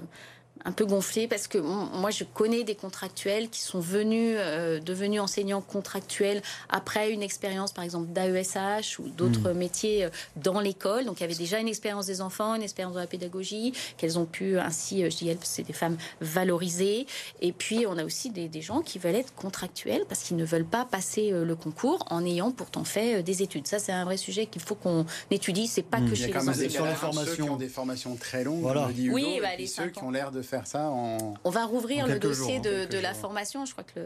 un 0.65 0.71
peu 0.71 0.85
gonflé 0.85 1.27
parce 1.27 1.47
que 1.47 1.59
moi 1.59 2.09
je 2.09 2.23
connais 2.23 2.63
des 2.63 2.75
contractuels 2.75 3.49
qui 3.49 3.61
sont 3.61 3.79
venus 3.79 4.35
euh, 4.39 4.79
devenus 4.79 5.21
enseignants 5.21 5.61
contractuels 5.61 6.41
après 6.69 7.11
une 7.11 7.21
expérience 7.21 7.71
par 7.71 7.83
exemple 7.83 8.07
d'AESH 8.11 8.99
ou 8.99 9.07
d'autres 9.09 9.51
hmm. 9.51 9.57
métiers 9.57 10.05
euh, 10.05 10.09
dans 10.35 10.59
l'école 10.59 11.05
donc 11.05 11.19
il 11.19 11.21
y 11.21 11.23
avait 11.23 11.35
déjà 11.35 11.59
une 11.59 11.67
expérience 11.67 12.07
des 12.07 12.19
enfants 12.19 12.55
une 12.55 12.63
expérience 12.63 12.95
de 12.95 12.99
la 12.99 13.07
pédagogie 13.07 13.73
qu'elles 13.97 14.17
ont 14.17 14.25
pu 14.25 14.57
ainsi 14.57 15.03
euh, 15.03 15.09
je 15.09 15.17
dis 15.17 15.29
elles 15.29 15.37
c'est 15.43 15.63
des 15.63 15.73
femmes 15.73 15.97
valorisées 16.19 17.05
et 17.41 17.51
puis 17.51 17.85
on 17.87 17.97
a 17.97 18.03
aussi 18.03 18.31
des, 18.31 18.47
des 18.47 18.61
gens 18.61 18.81
qui 18.81 18.97
veulent 18.97 19.15
être 19.15 19.35
contractuels 19.35 20.05
parce 20.09 20.23
qu'ils 20.23 20.37
ne 20.37 20.45
veulent 20.45 20.65
pas 20.65 20.85
passer 20.85 21.29
le 21.31 21.55
concours 21.55 22.03
en 22.09 22.25
ayant 22.25 22.51
pourtant 22.51 22.83
fait 22.83 23.21
des 23.21 23.43
études 23.43 23.67
ça 23.67 23.77
c'est 23.77 23.91
un 23.91 24.05
vrai 24.05 24.17
sujet 24.17 24.47
qu'il 24.47 24.61
faut 24.61 24.75
qu'on 24.75 25.05
étudie 25.29 25.67
c'est 25.67 25.83
pas 25.83 25.99
hmm. 25.99 26.09
que 26.09 26.15
chez 26.15 26.27
les 26.27 26.37
enseignants 26.37 26.69
sur 26.69 26.85
les 26.85 26.95
formations 26.95 27.55
des 27.55 27.69
formations 27.69 28.15
très 28.15 28.43
longues 28.43 28.61
voilà. 28.61 28.89
oui 29.11 29.39
bah, 29.41 29.49
les 29.57 29.67
ceux 29.67 29.89
qui 29.89 30.03
ont 30.03 30.09
l'air 30.09 30.31
de 30.31 30.41
faire 30.41 30.54
ça 30.63 30.91
On 30.91 31.49
va 31.49 31.65
rouvrir 31.65 32.07
le 32.07 32.19
dossier 32.19 32.59
de, 32.59 32.99
la 32.99 33.13
formation. 33.13 33.65
Je 33.65 33.73
crois 33.73 33.83
que 33.83 33.99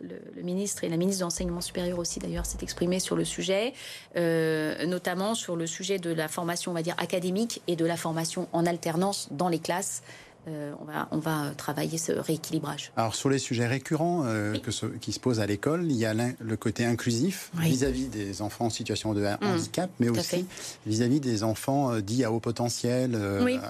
le, 0.00 0.42
ministre 0.42 0.84
et 0.84 0.88
la 0.88 0.96
ministre 0.96 1.20
de 1.20 1.24
l'Enseignement 1.24 1.60
supérieur 1.60 1.98
aussi, 1.98 2.18
d'ailleurs, 2.20 2.46
s'est 2.46 2.58
exprimé 2.62 3.00
sur 3.00 3.16
le 3.16 3.24
sujet, 3.24 3.72
euh, 4.16 4.86
notamment 4.86 5.34
sur 5.34 5.56
le 5.56 5.66
sujet 5.66 5.98
de 5.98 6.12
la 6.12 6.28
formation, 6.28 6.70
on 6.70 6.74
va 6.74 6.82
dire, 6.82 6.94
académique 6.98 7.62
et 7.66 7.76
de 7.76 7.84
la 7.84 7.96
formation 7.96 8.48
en 8.52 8.66
alternance 8.66 9.28
dans 9.30 9.48
les 9.48 9.58
classes. 9.58 10.02
Euh, 10.46 10.72
on, 10.80 10.84
va, 10.84 11.08
on 11.10 11.18
va 11.18 11.52
travailler 11.56 11.96
ce 11.96 12.12
rééquilibrage. 12.12 12.92
Alors 12.96 13.14
sur 13.14 13.30
les 13.30 13.38
sujets 13.38 13.66
récurrents 13.66 14.24
euh, 14.26 14.58
que 14.58 14.70
qui 14.98 15.12
se 15.12 15.20
posent 15.20 15.40
à 15.40 15.46
l'école, 15.46 15.84
il 15.84 15.96
y 15.96 16.04
a 16.04 16.14
le 16.14 16.56
côté 16.56 16.84
inclusif 16.84 17.50
vis-à-vis 17.54 18.08
des 18.08 18.42
enfants 18.42 18.66
en 18.66 18.70
situation 18.70 19.14
de 19.14 19.22
mmh. 19.22 19.38
handicap, 19.42 19.90
mais 20.00 20.08
aussi 20.10 20.46
vis-à-vis 20.86 21.20
des 21.20 21.44
enfants 21.44 21.92
euh, 21.92 22.00
dits 22.00 22.24
à 22.24 22.32
haut 22.32 22.40
potentiel, 22.40 23.16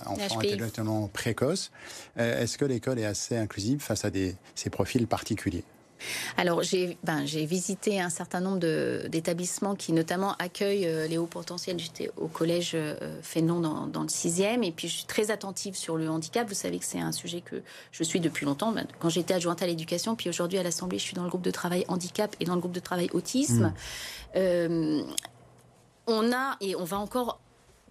enfants 0.06 0.40
intellectuellement 0.40 1.08
précoces. 1.12 1.70
Est-ce 2.16 2.58
que 2.58 2.64
l'école 2.64 2.98
est 2.98 3.04
assez 3.04 3.36
inclusive 3.36 3.80
face 3.80 4.04
à 4.04 4.10
des, 4.10 4.34
ces 4.54 4.70
profils 4.70 5.06
particuliers? 5.06 5.64
Alors, 6.36 6.62
j'ai 6.62 6.96
ben, 7.04 7.24
visité 7.24 8.00
un 8.00 8.10
certain 8.10 8.40
nombre 8.40 8.58
d'établissements 9.08 9.74
qui, 9.74 9.92
notamment, 9.92 10.34
accueillent 10.38 10.86
euh, 10.86 11.06
les 11.06 11.18
hauts 11.18 11.26
potentiels. 11.26 11.78
J'étais 11.78 12.10
au 12.16 12.26
collège 12.26 12.72
euh, 12.74 12.96
Fénon 13.22 13.60
dans, 13.60 13.86
dans, 13.86 14.02
le 14.02 14.08
6e. 14.08 14.62
Et 14.62 14.72
puis, 14.72 14.88
je 14.88 14.96
suis 14.96 15.06
très 15.06 15.30
attentive 15.30 15.76
sur 15.76 15.96
le 15.96 16.08
handicap. 16.08 16.48
Vous 16.48 16.54
savez 16.54 16.78
que 16.78 16.84
c'est 16.84 17.00
un 17.00 17.12
sujet 17.12 17.40
que 17.40 17.62
je 17.92 18.02
suis 18.02 18.20
depuis 18.20 18.46
longtemps. 18.46 18.72
Ben, 18.72 18.86
quand 18.98 19.08
j'étais 19.08 19.34
adjointe 19.34 19.62
à 19.62 19.66
l'éducation, 19.66 20.16
puis 20.16 20.28
aujourd'hui 20.28 20.58
à 20.58 20.62
l'Assemblée, 20.62 20.98
je 20.98 21.04
suis 21.04 21.14
dans 21.14 21.24
le 21.24 21.30
groupe 21.30 21.42
de 21.42 21.50
travail 21.50 21.84
handicap 21.88 22.34
et 22.40 22.44
dans 22.44 22.54
le 22.54 22.60
groupe 22.60 22.72
de 22.72 22.80
travail 22.80 23.08
autisme. 23.12 23.66
Mmh. 23.66 23.74
Euh, 24.36 25.02
on 26.06 26.32
a, 26.32 26.56
et 26.60 26.76
on 26.76 26.84
va 26.84 26.98
encore 26.98 27.40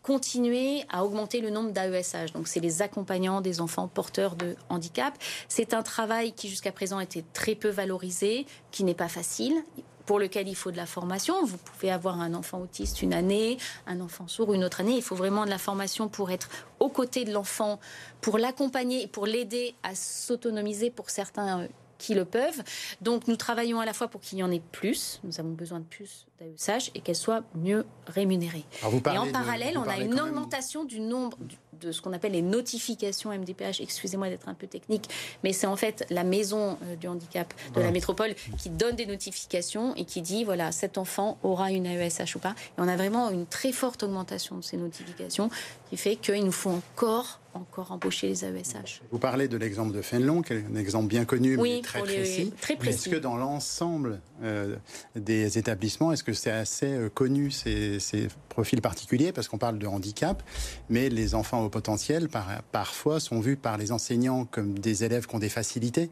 continuer 0.04 0.84
à 0.90 1.04
augmenter 1.04 1.42
le 1.42 1.50
nombre 1.50 1.72
d'AESH. 1.72 2.34
Donc, 2.34 2.48
c'est 2.48 2.60
les 2.60 2.82
accompagnants 2.82 3.42
des 3.42 3.62
enfants 3.62 3.88
porteurs 3.88 4.36
de 4.36 4.56
handicap. 4.70 5.14
C'est 5.48 5.74
un 5.74 5.82
travail 5.82 6.34
qui, 6.34 6.50
jusqu'à 6.50 6.72
présent, 6.72 7.00
était 7.00 7.24
très 7.34 7.56
peu 7.56 7.70
valorisé, 7.70 8.46
qui 8.72 8.84
n'est 8.84 8.94
pas 8.94 9.08
facile 9.08 9.64
pour 10.06 10.20
lequel 10.20 10.48
il 10.48 10.56
faut 10.56 10.72
de 10.72 10.78
la 10.78 10.86
formation. 10.86 11.46
Vous 11.46 11.58
pouvez 11.58 11.90
avoir 11.90 12.20
un 12.20 12.34
enfant 12.34 12.60
autiste 12.60 13.02
une 13.02 13.14
année, 13.14 13.58
un 13.88 14.02
enfant 14.02 14.28
sourd 14.28 14.54
une 14.54 14.64
autre 14.64 14.82
année. 14.82 14.96
Il 14.96 15.02
faut 15.02 15.16
vraiment 15.16 15.46
de 15.46 15.50
la 15.50 15.58
formation 15.58 16.10
pour 16.10 16.32
être 16.32 16.50
aux 16.80 16.90
côtés 16.90 17.24
de 17.24 17.32
l'enfant, 17.32 17.80
pour 18.20 18.38
l'accompagner, 18.38 19.08
pour 19.08 19.26
l'aider 19.26 19.76
à 19.84 19.96
s'autonomiser 19.96 20.90
pour 20.90 21.10
certains 21.10 21.62
euh, 21.62 21.68
qui 22.04 22.14
le 22.14 22.26
peuvent. 22.26 22.62
Donc 23.02 23.28
nous 23.28 23.38
travaillons 23.38 23.80
à 23.80 23.86
la 23.86 23.94
fois 23.94 24.10
pour 24.10 24.20
qu'il 24.20 24.38
y 24.38 24.44
en 24.44 24.52
ait 24.52 24.62
plus, 24.72 25.22
nous 25.24 25.40
avons 25.40 25.52
besoin 25.52 25.80
de 25.80 25.86
plus 25.86 26.28
d'AESH 26.40 26.92
et 26.96 27.00
qu'elles 27.00 27.16
soient 27.16 27.44
mieux 27.56 27.86
rémunérées. 28.08 28.66
Et 28.84 29.18
en 29.18 29.32
parallèle, 29.32 29.78
on 29.78 29.88
a 29.88 29.98
une 29.98 30.20
augmentation 30.20 30.84
du 30.84 31.00
nombre 31.00 31.38
de 31.80 31.92
ce 31.92 32.02
qu'on 32.02 32.14
appelle 32.14 32.34
les 32.34 32.42
notifications 32.42 33.32
MDPH. 33.32 33.82
Excusez-moi 33.82 34.30
d'être 34.30 34.50
un 34.50 34.54
peu 34.54 34.68
technique, 34.68 35.10
mais 35.44 35.54
c'est 35.54 35.68
en 35.68 35.76
fait 35.76 36.06
la 36.10 36.24
maison 36.24 36.78
euh, 36.84 36.96
du 36.96 37.08
handicap 37.08 37.54
de 37.76 37.82
la 37.82 37.92
métropole 37.92 38.36
qui 38.58 38.70
donne 38.70 38.96
des 38.96 39.06
notifications 39.06 39.96
et 39.96 40.06
qui 40.06 40.22
dit 40.22 40.44
voilà, 40.44 40.72
cet 40.72 40.98
enfant 40.98 41.38
aura 41.44 41.72
une 41.72 41.86
AESH 41.86 42.36
ou 42.36 42.40
pas. 42.40 42.56
Et 42.78 42.80
on 42.80 42.88
a 42.88 42.96
vraiment 42.96 43.30
une 43.30 43.46
très 43.46 43.72
forte 43.72 44.04
augmentation 44.04 44.58
de 44.58 44.64
ces 44.64 44.78
notifications 44.78 45.50
qui 45.90 45.98
fait 45.98 46.16
qu'il 46.16 46.44
nous 46.44 46.52
faut 46.52 46.70
encore 46.70 47.40
encore 47.54 47.92
embaucher 47.92 48.28
les 48.28 48.46
AESH. 48.46 49.02
Vous 49.12 49.20
parlez 49.20 49.48
de 49.48 49.58
l'exemple 49.58 49.96
de 49.96 50.02
Fénelon, 50.02 50.42
qui 50.42 50.54
est 50.54 50.66
un 50.72 50.76
exemple 50.76 51.08
bien 51.08 51.26
connu, 51.26 51.58
mais 51.58 51.82
très, 51.82 52.02
précis. 52.02 52.54
très 52.60 52.76
précis. 52.76 53.10
Est-ce 53.10 53.16
que 53.16 53.20
dans 53.20 53.38
l'ensemble 53.38 54.20
euh, 54.44 54.76
des 55.16 55.58
établissements, 55.58 56.12
est-ce 56.12 56.24
que 56.24 56.34
c'est 56.34 56.52
assez 56.52 56.88
euh, 56.88 57.10
connu 57.10 57.52
ces, 57.52 58.00
ces, 58.00 58.28
profils 58.50 58.82
particuliers? 58.82 59.32
Parce 59.32 59.48
qu'on 59.48 59.58
parle 59.58 59.80
de 59.80 59.88
handicap, 59.88 60.44
mais 60.90 61.10
les 61.10 61.36
enfants 61.36 61.64
au 61.64 61.70
potentiel, 61.70 62.30
par, 62.30 62.62
parfois, 62.72 63.20
sont 63.20 63.40
vus 63.40 63.58
par 63.58 63.78
les 63.78 63.92
enseignants 63.92 64.46
comme 64.46 64.78
des 64.80 65.04
élèves 65.04 65.28
qui 65.28 65.36
ont 65.36 65.40
des 65.40 65.50
facilités. 65.50 66.10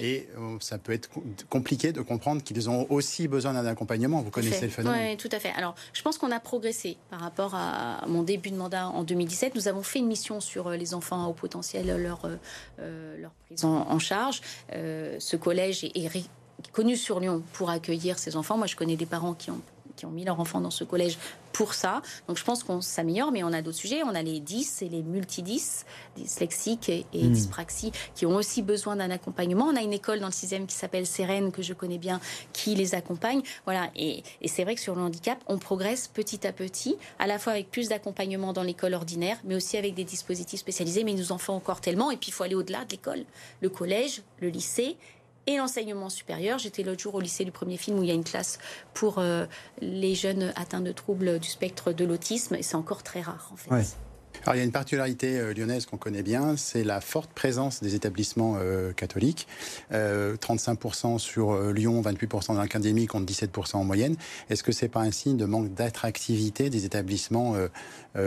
Et 0.00 0.28
euh, 0.36 0.56
ça 0.60 0.78
peut 0.78 0.92
être 0.92 1.08
compliqué 1.48 1.92
de 1.92 2.00
comprendre 2.00 2.42
qu'ils 2.42 2.68
ont 2.68 2.86
aussi 2.90 3.28
besoin 3.28 3.52
d'un 3.52 3.66
accompagnement. 3.66 4.20
Vous 4.22 4.30
connaissez 4.30 4.66
le 4.66 4.70
phénomène. 4.70 5.10
Oui, 5.10 5.16
tout 5.16 5.28
à 5.32 5.38
fait. 5.38 5.52
Alors, 5.56 5.74
je 5.92 6.02
pense 6.02 6.18
qu'on 6.18 6.30
a 6.30 6.40
progressé 6.40 6.96
par 7.10 7.20
rapport 7.20 7.54
à 7.54 8.04
mon 8.06 8.22
début 8.22 8.50
de 8.50 8.56
mandat 8.56 8.88
en 8.88 9.02
2017. 9.02 9.54
Nous 9.54 9.68
avons 9.68 9.82
fait 9.82 9.98
une 9.98 10.06
mission 10.06 10.40
sur 10.40 10.68
euh, 10.68 10.76
les 10.76 10.94
enfants 10.94 11.26
au 11.26 11.32
potentiel, 11.32 11.86
leur, 12.02 12.22
euh, 12.24 13.16
leur 13.18 13.32
prise 13.46 13.64
en, 13.64 13.98
charge. 13.98 14.40
ce 14.70 15.36
collège 15.36 15.84
est, 15.84 15.96
est 15.96 16.30
connu 16.72 16.96
sur 16.96 17.20
Lyon 17.20 17.42
pour 17.52 17.70
accueillir 17.70 18.18
ces 18.18 18.36
enfants. 18.36 18.56
Moi, 18.56 18.66
je 18.66 18.76
connais 18.76 18.96
des 18.96 19.06
parents 19.06 19.34
qui 19.34 19.50
ont 19.50 19.60
qui 20.00 20.06
ont 20.06 20.10
mis 20.10 20.24
leur 20.24 20.40
enfant 20.40 20.62
dans 20.62 20.70
ce 20.70 20.82
collège 20.82 21.18
pour 21.52 21.74
ça. 21.74 22.00
Donc 22.26 22.38
je 22.38 22.44
pense 22.44 22.64
qu'on 22.64 22.80
s'améliore, 22.80 23.32
mais 23.32 23.44
on 23.44 23.52
a 23.52 23.60
d'autres 23.60 23.76
sujets. 23.76 24.02
On 24.02 24.14
a 24.14 24.22
les 24.22 24.40
10 24.40 24.80
et 24.80 24.88
les 24.88 25.02
multi-10, 25.02 25.84
dyslexiques 26.16 26.88
et, 26.88 27.04
et 27.12 27.24
hmm. 27.24 27.32
dyspraxie, 27.32 27.92
qui 28.14 28.24
ont 28.24 28.34
aussi 28.34 28.62
besoin 28.62 28.96
d'un 28.96 29.10
accompagnement. 29.10 29.66
On 29.66 29.76
a 29.76 29.82
une 29.82 29.92
école 29.92 30.20
dans 30.20 30.28
le 30.28 30.32
6e 30.32 30.64
qui 30.64 30.74
s'appelle 30.74 31.06
Sérène, 31.06 31.52
que 31.52 31.60
je 31.60 31.74
connais 31.74 31.98
bien, 31.98 32.18
qui 32.54 32.74
les 32.74 32.94
accompagne. 32.94 33.42
Voilà. 33.66 33.90
Et, 33.94 34.22
et 34.40 34.48
c'est 34.48 34.64
vrai 34.64 34.74
que 34.74 34.80
sur 34.80 34.94
le 34.94 35.02
handicap, 35.02 35.38
on 35.48 35.58
progresse 35.58 36.08
petit 36.08 36.46
à 36.46 36.52
petit, 36.54 36.96
à 37.18 37.26
la 37.26 37.38
fois 37.38 37.52
avec 37.52 37.70
plus 37.70 37.90
d'accompagnement 37.90 38.54
dans 38.54 38.62
l'école 38.62 38.94
ordinaire, 38.94 39.36
mais 39.44 39.54
aussi 39.54 39.76
avec 39.76 39.92
des 39.92 40.04
dispositifs 40.04 40.60
spécialisés. 40.60 41.04
Mais 41.04 41.12
il 41.12 41.18
nous 41.18 41.32
en 41.32 41.38
faut 41.38 41.52
encore 41.52 41.82
tellement. 41.82 42.10
Et 42.10 42.16
puis 42.16 42.30
il 42.30 42.32
faut 42.32 42.44
aller 42.44 42.54
au-delà 42.54 42.86
de 42.86 42.92
l'école. 42.92 43.24
Le 43.60 43.68
collège, 43.68 44.22
le 44.40 44.48
lycée 44.48 44.96
et 45.46 45.56
l'enseignement 45.56 46.08
supérieur. 46.08 46.58
J'étais 46.58 46.82
l'autre 46.82 47.00
jour 47.00 47.14
au 47.14 47.20
lycée 47.20 47.44
du 47.44 47.52
premier 47.52 47.76
film 47.76 47.98
où 47.98 48.02
il 48.02 48.08
y 48.08 48.12
a 48.12 48.14
une 48.14 48.24
classe 48.24 48.58
pour 48.94 49.18
euh, 49.18 49.46
les 49.80 50.14
jeunes 50.14 50.52
atteints 50.56 50.80
de 50.80 50.92
troubles 50.92 51.38
du 51.38 51.48
spectre 51.48 51.92
de 51.92 52.04
l'autisme 52.04 52.54
et 52.54 52.62
c'est 52.62 52.76
encore 52.76 53.02
très 53.02 53.20
rare 53.20 53.50
en 53.52 53.56
fait. 53.56 53.96
Alors 54.44 54.54
il 54.54 54.58
y 54.58 54.62
a 54.62 54.64
une 54.64 54.72
particularité 54.72 55.38
euh, 55.38 55.52
lyonnaise 55.52 55.84
qu'on 55.84 55.98
connaît 55.98 56.22
bien, 56.22 56.56
c'est 56.56 56.82
la 56.82 57.00
forte 57.00 57.30
présence 57.32 57.82
des 57.82 57.94
établissements 57.94 58.56
euh, 58.58 58.92
catholiques. 58.92 59.46
35% 59.92 61.18
sur 61.18 61.72
Lyon, 61.72 62.00
28% 62.02 62.54
dans 62.54 62.60
l'académie 62.60 63.06
contre 63.06 63.30
17% 63.30 63.76
en 63.76 63.84
moyenne. 63.84 64.16
Est-ce 64.48 64.62
que 64.62 64.72
c'est 64.72 64.88
pas 64.88 65.00
un 65.00 65.10
signe 65.10 65.36
de 65.36 65.44
manque 65.44 65.74
d'attractivité 65.74 66.70
des 66.70 66.84
établissements 66.84 67.56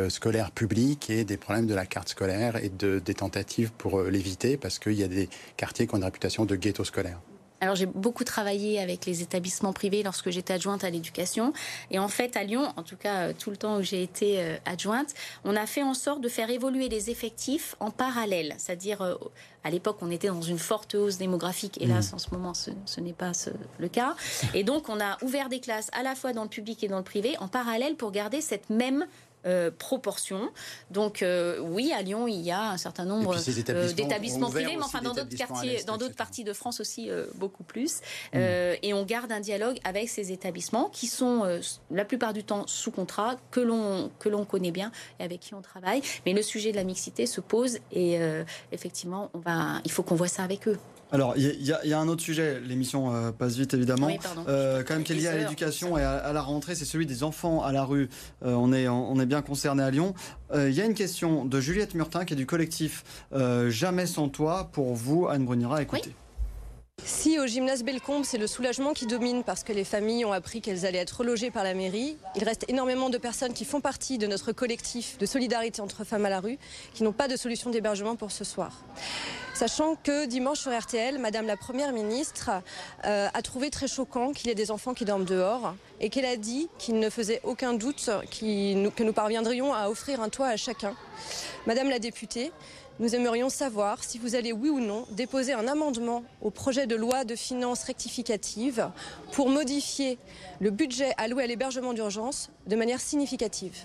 scolaires 0.09 0.51
publics 0.51 1.09
et 1.09 1.23
des 1.23 1.37
problèmes 1.37 1.67
de 1.67 1.73
la 1.73 1.85
carte 1.85 2.09
scolaire 2.09 2.57
et 2.57 2.69
de, 2.69 2.99
des 2.99 3.13
tentatives 3.13 3.71
pour 3.71 4.01
l'éviter 4.03 4.57
parce 4.57 4.79
qu'il 4.79 4.93
y 4.93 5.03
a 5.03 5.07
des 5.07 5.29
quartiers 5.57 5.87
qui 5.87 5.95
ont 5.95 5.97
une 5.97 6.03
réputation 6.03 6.45
de 6.45 6.55
ghetto 6.55 6.83
scolaire? 6.83 7.19
Alors 7.63 7.75
j'ai 7.75 7.85
beaucoup 7.85 8.25
travaillé 8.25 8.81
avec 8.81 9.05
les 9.05 9.21
établissements 9.21 9.71
privés 9.71 10.03
lorsque 10.03 10.29
j'étais 10.31 10.53
adjointe 10.53 10.83
à 10.83 10.89
l'éducation. 10.89 11.53
Et 11.91 11.99
en 11.99 12.09
fait, 12.09 12.35
à 12.35 12.43
Lyon, 12.43 12.73
en 12.75 12.83
tout 12.83 12.97
cas 12.97 13.29
euh, 13.29 13.33
tout 13.37 13.51
le 13.51 13.55
temps 13.55 13.77
où 13.77 13.81
j'ai 13.81 14.03
été 14.03 14.41
euh, 14.41 14.57
adjointe, 14.65 15.13
on 15.45 15.55
a 15.55 15.65
fait 15.65 15.81
en 15.81 15.93
sorte 15.93 16.19
de 16.19 16.27
faire 16.27 16.49
évoluer 16.49 16.89
les 16.89 17.09
effectifs 17.09 17.77
en 17.79 17.89
parallèle. 17.89 18.53
C'est-à-dire, 18.57 19.01
euh, 19.01 19.15
à 19.63 19.69
l'époque, 19.69 19.95
on 20.01 20.11
était 20.11 20.27
dans 20.27 20.41
une 20.41 20.59
forte 20.59 20.95
hausse 20.95 21.17
démographique. 21.17 21.81
Hélas, 21.81 22.11
mmh. 22.11 22.15
en 22.15 22.17
ce 22.17 22.29
moment, 22.31 22.53
ce, 22.53 22.99
n'est 22.99 23.13
pas 23.13 23.31
le 23.79 23.87
cas. 23.87 24.17
Et 24.53 24.65
donc, 24.65 24.89
on 24.89 24.99
a 24.99 25.17
ouvert 25.23 25.47
des 25.47 25.61
classes 25.61 25.89
à 25.93 26.03
la 26.03 26.15
fois 26.15 26.33
dans 26.33 26.43
le 26.43 26.49
public 26.49 26.83
et 26.83 26.89
dans 26.89 26.97
le 26.97 27.03
privé 27.05 27.37
en 27.39 27.47
parallèle 27.47 27.95
pour 27.95 28.11
garder 28.11 28.41
cette 28.41 28.69
même 28.69 29.05
euh, 29.45 29.71
proportion. 29.71 30.49
Donc 30.91 31.21
euh, 31.21 31.59
oui, 31.59 31.91
à 31.91 32.01
Lyon, 32.01 32.27
il 32.27 32.41
y 32.41 32.51
a 32.51 32.71
un 32.71 32.77
certain 32.77 33.05
nombre 33.05 33.35
euh, 33.69 33.93
d'établissements 33.93 34.49
privés, 34.49 34.77
mais 34.77 34.83
enfin 34.83 35.01
dans 35.01 35.13
d'autres 35.13 35.35
quartiers, 35.35 35.83
dans 35.83 35.97
d'autres 35.97 36.15
parties 36.15 36.43
de 36.43 36.53
France 36.53 36.79
aussi 36.79 37.09
beaucoup 37.35 37.63
plus. 37.63 38.01
Hmm. 38.33 38.39
et 38.81 38.93
on 38.93 39.03
garde 39.03 39.31
un 39.31 39.39
dialogue 39.39 39.79
avec 39.83 40.09
ces 40.09 40.31
établissements 40.31 40.89
qui 40.89 41.07
sont 41.07 41.43
la 41.91 42.05
plupart 42.05 42.33
du 42.33 42.43
temps 42.43 42.65
sous 42.67 42.91
contrat, 42.91 43.35
que 43.51 43.59
l'on 43.59 44.11
que 44.19 44.29
l'on 44.29 44.45
connaît 44.45 44.71
bien 44.71 44.91
et 45.19 45.23
avec 45.23 45.41
qui 45.41 45.53
on 45.53 45.61
travaille. 45.61 46.01
Mais 46.25 46.33
le 46.33 46.41
sujet 46.41 46.71
de 46.71 46.77
la 46.77 46.83
mixité 46.83 47.25
se 47.25 47.41
pose 47.41 47.79
et 47.91 48.19
effectivement, 48.71 49.29
on 49.33 49.39
va, 49.39 49.81
il 49.83 49.91
faut 49.91 50.03
qu'on 50.03 50.15
voit 50.15 50.27
ça 50.27 50.43
avec 50.43 50.67
eux. 50.67 50.77
Alors, 51.13 51.35
il 51.37 51.61
y, 51.61 51.67
y, 51.67 51.93
a 51.93 51.99
un 51.99 52.07
autre 52.07 52.23
sujet, 52.23 52.59
l'émission 52.59 53.13
euh, 53.13 53.31
passe 53.31 53.55
vite 53.55 53.75
évidemment, 53.75 54.09
euh, 54.47 54.83
quand 54.83 54.95
même 54.95 55.03
qui 55.03 55.11
est 55.11 55.15
lié 55.15 55.27
à 55.27 55.37
l'éducation 55.37 55.95
et 55.95 56.01
à, 56.01 56.33
la 56.33 56.41
rentrée, 56.41 56.73
c'est 56.73 56.85
celui 56.85 57.05
des 57.05 57.21
enfants 57.21 57.61
à 57.61 57.71
la 57.71 57.83
rue. 57.83 58.09
Euh, 58.43 58.53
on, 58.53 58.73
est, 58.73 58.87
on 58.87 59.19
est 59.19 59.27
bien 59.27 59.43
concerné 59.43 59.83
à 59.83 59.91
Lyon. 59.91 60.15
Il 60.55 60.71
y 60.71 60.81
a 60.81 60.85
une 60.85 60.95
question 60.95 61.45
de 61.45 61.59
Juliette 61.59 61.93
Murtin 61.93 62.25
qui 62.25 62.33
est 62.33 62.37
du 62.37 62.45
collectif 62.45 63.03
Jamais 63.67 64.07
sans 64.07 64.27
toi 64.27 64.69
pour 64.71 64.95
vous, 64.95 65.27
Anne 65.27 65.45
Brunira. 65.45 65.81
Écoutez. 65.81 66.15
Si 67.05 67.37
au 67.37 67.45
gymnase 67.45 67.83
Bellecombe, 67.83 68.23
c'est 68.23 68.37
le 68.37 68.47
soulagement 68.47 68.93
qui 68.93 69.05
domine 69.07 69.43
parce 69.43 69.63
que 69.63 69.73
les 69.73 69.83
familles 69.83 70.23
ont 70.23 70.31
appris 70.31 70.61
qu'elles 70.61 70.85
allaient 70.85 70.99
être 70.99 71.17
relogées 71.17 71.51
par 71.51 71.63
la 71.63 71.73
mairie, 71.73 72.17
il 72.35 72.43
reste 72.45 72.65
énormément 72.69 73.09
de 73.09 73.17
personnes 73.17 73.53
qui 73.53 73.65
font 73.65 73.81
partie 73.81 74.17
de 74.17 74.25
notre 74.25 74.53
collectif 74.53 75.17
de 75.17 75.25
solidarité 75.25 75.81
entre 75.81 76.05
femmes 76.05 76.25
à 76.25 76.29
la 76.29 76.39
rue 76.39 76.57
qui 76.93 77.03
n'ont 77.03 77.11
pas 77.11 77.27
de 77.27 77.35
solution 77.35 77.69
d'hébergement 77.71 78.15
pour 78.15 78.31
ce 78.31 78.45
soir. 78.45 78.83
Sachant 79.53 79.95
que 79.95 80.25
dimanche 80.25 80.59
sur 80.59 80.77
RTL, 80.77 81.19
Madame 81.19 81.45
la 81.45 81.57
Première 81.57 81.91
ministre 81.91 82.49
euh, 83.05 83.27
a 83.31 83.41
trouvé 83.41 83.69
très 83.69 83.87
choquant 83.87 84.31
qu'il 84.31 84.47
y 84.47 84.51
ait 84.51 84.55
des 84.55 84.71
enfants 84.71 84.93
qui 84.93 85.05
dorment 85.05 85.25
dehors 85.25 85.75
et 85.99 86.09
qu'elle 86.09 86.25
a 86.25 86.37
dit 86.37 86.69
qu'il 86.79 86.99
ne 86.99 87.09
faisait 87.09 87.39
aucun 87.43 87.73
doute 87.73 88.09
que 88.31 89.03
nous 89.03 89.13
parviendrions 89.13 89.73
à 89.73 89.89
offrir 89.89 90.21
un 90.21 90.29
toit 90.29 90.47
à 90.47 90.57
chacun. 90.57 90.95
Madame 91.67 91.89
la 91.89 91.99
députée, 91.99 92.51
nous 92.99 93.15
aimerions 93.15 93.49
savoir 93.49 94.03
si 94.03 94.17
vous 94.17 94.35
allez, 94.35 94.51
oui 94.51 94.69
ou 94.69 94.79
non, 94.79 95.05
déposer 95.11 95.53
un 95.53 95.67
amendement 95.67 96.23
au 96.41 96.51
projet 96.51 96.87
de 96.87 96.95
loi 96.95 97.25
de 97.25 97.35
finances 97.35 97.83
rectificative 97.83 98.89
pour 99.31 99.49
modifier 99.49 100.17
le 100.59 100.69
budget 100.69 101.13
alloué 101.17 101.43
à 101.43 101.47
l'hébergement 101.47 101.93
d'urgence 101.93 102.49
de 102.67 102.75
manière 102.75 102.99
significative. 102.99 103.75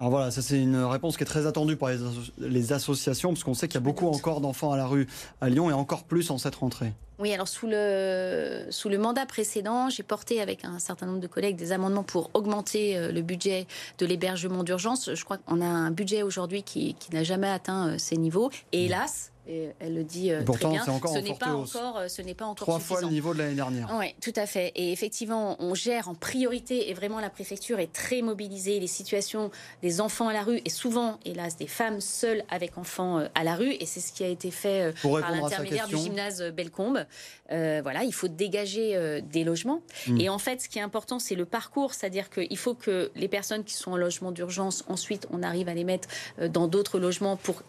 Alors 0.00 0.12
voilà, 0.12 0.30
ça 0.30 0.42
c'est 0.42 0.60
une 0.60 0.76
réponse 0.76 1.16
qui 1.16 1.24
est 1.24 1.26
très 1.26 1.46
attendue 1.46 1.74
par 1.74 1.90
les, 2.38 2.72
associations, 2.72 3.30
parce 3.30 3.42
qu'on 3.42 3.54
sait 3.54 3.66
qu'il 3.66 3.74
y 3.74 3.78
a 3.78 3.80
beaucoup 3.80 4.06
encore 4.06 4.40
d'enfants 4.40 4.70
à 4.70 4.76
la 4.76 4.86
rue 4.86 5.08
à 5.40 5.48
Lyon 5.48 5.70
et 5.70 5.72
encore 5.72 6.04
plus 6.04 6.30
en 6.30 6.38
cette 6.38 6.54
rentrée. 6.54 6.92
Oui, 7.18 7.34
alors 7.34 7.48
sous 7.48 7.66
le, 7.66 8.66
sous 8.70 8.88
le 8.88 8.96
mandat 8.96 9.26
précédent, 9.26 9.90
j'ai 9.90 10.04
porté 10.04 10.40
avec 10.40 10.64
un 10.64 10.78
certain 10.78 11.06
nombre 11.06 11.18
de 11.18 11.26
collègues 11.26 11.56
des 11.56 11.72
amendements 11.72 12.04
pour 12.04 12.30
augmenter 12.34 12.96
euh, 12.96 13.10
le 13.10 13.22
budget 13.22 13.66
de 13.98 14.06
l'hébergement 14.06 14.62
d'urgence. 14.62 15.12
Je 15.12 15.24
crois 15.24 15.38
qu'on 15.38 15.60
a 15.60 15.66
un 15.66 15.90
budget 15.90 16.22
aujourd'hui 16.22 16.62
qui, 16.62 16.94
qui 16.94 17.12
n'a 17.12 17.24
jamais 17.24 17.48
atteint 17.48 17.88
euh, 17.88 17.98
ces 17.98 18.16
niveaux. 18.16 18.52
Et 18.70 18.84
hélas, 18.84 19.32
et 19.48 19.70
elle 19.80 19.94
le 19.94 20.04
dit 20.04 20.30
euh, 20.30 20.42
très 20.44 20.68
bien. 20.68 20.84
Encore 20.86 21.14
ce 21.14 21.18
n'est 21.18 21.34
pas 21.34 21.52
encore, 21.52 22.02
ce 22.08 22.22
n'est 22.22 22.34
pas 22.34 22.44
encore 22.44 22.66
trois 22.66 22.78
fois 22.78 23.00
le 23.00 23.08
niveau 23.08 23.34
de 23.34 23.38
l'année 23.38 23.54
dernière. 23.54 23.88
Oui, 23.98 24.14
tout 24.20 24.32
à 24.36 24.46
fait. 24.46 24.72
Et 24.76 24.92
effectivement, 24.92 25.56
on 25.60 25.74
gère 25.74 26.08
en 26.08 26.14
priorité 26.14 26.90
et 26.90 26.94
vraiment 26.94 27.20
la 27.20 27.30
préfecture 27.30 27.78
est 27.80 27.92
très 27.92 28.22
mobilisée. 28.22 28.78
Les 28.80 28.86
situations 28.86 29.50
des 29.82 30.00
enfants 30.00 30.28
à 30.28 30.32
la 30.32 30.42
rue 30.42 30.60
et 30.64 30.70
souvent, 30.70 31.18
hélas, 31.24 31.56
des 31.56 31.66
femmes 31.66 32.00
seules 32.00 32.44
avec 32.50 32.78
enfants 32.78 33.24
à 33.34 33.44
la 33.44 33.54
rue. 33.54 33.72
Et 33.80 33.86
c'est 33.86 34.00
ce 34.00 34.12
qui 34.12 34.24
a 34.24 34.28
été 34.28 34.50
fait 34.50 34.92
par 35.02 35.30
l'intermédiaire 35.30 35.88
du 35.88 35.96
gymnase 35.96 36.42
Bellecombe. 36.42 37.06
Euh, 37.50 37.80
voilà, 37.82 38.04
il 38.04 38.12
faut 38.12 38.28
dégager 38.28 38.94
euh, 38.94 39.20
des 39.20 39.44
logements. 39.44 39.82
Mm. 40.06 40.20
Et 40.20 40.28
en 40.28 40.38
fait, 40.38 40.60
ce 40.60 40.68
qui 40.68 40.78
est 40.78 40.82
important, 40.82 41.18
c'est 41.18 41.34
le 41.34 41.44
parcours, 41.44 41.94
c'est-à-dire 41.94 42.30
qu'il 42.30 42.56
faut 42.58 42.74
que 42.74 43.10
les 43.14 43.28
personnes 43.28 43.64
qui 43.64 43.74
sont 43.74 43.92
en 43.92 43.96
logement 43.96 44.32
d'urgence, 44.32 44.84
ensuite, 44.88 45.26
on 45.30 45.42
arrive 45.42 45.68
à 45.68 45.74
les 45.74 45.84
mettre 45.84 46.08
euh, 46.40 46.48
dans 46.48 46.68
d'autres 46.68 46.98
logements 46.98 47.36
pour 47.36 47.62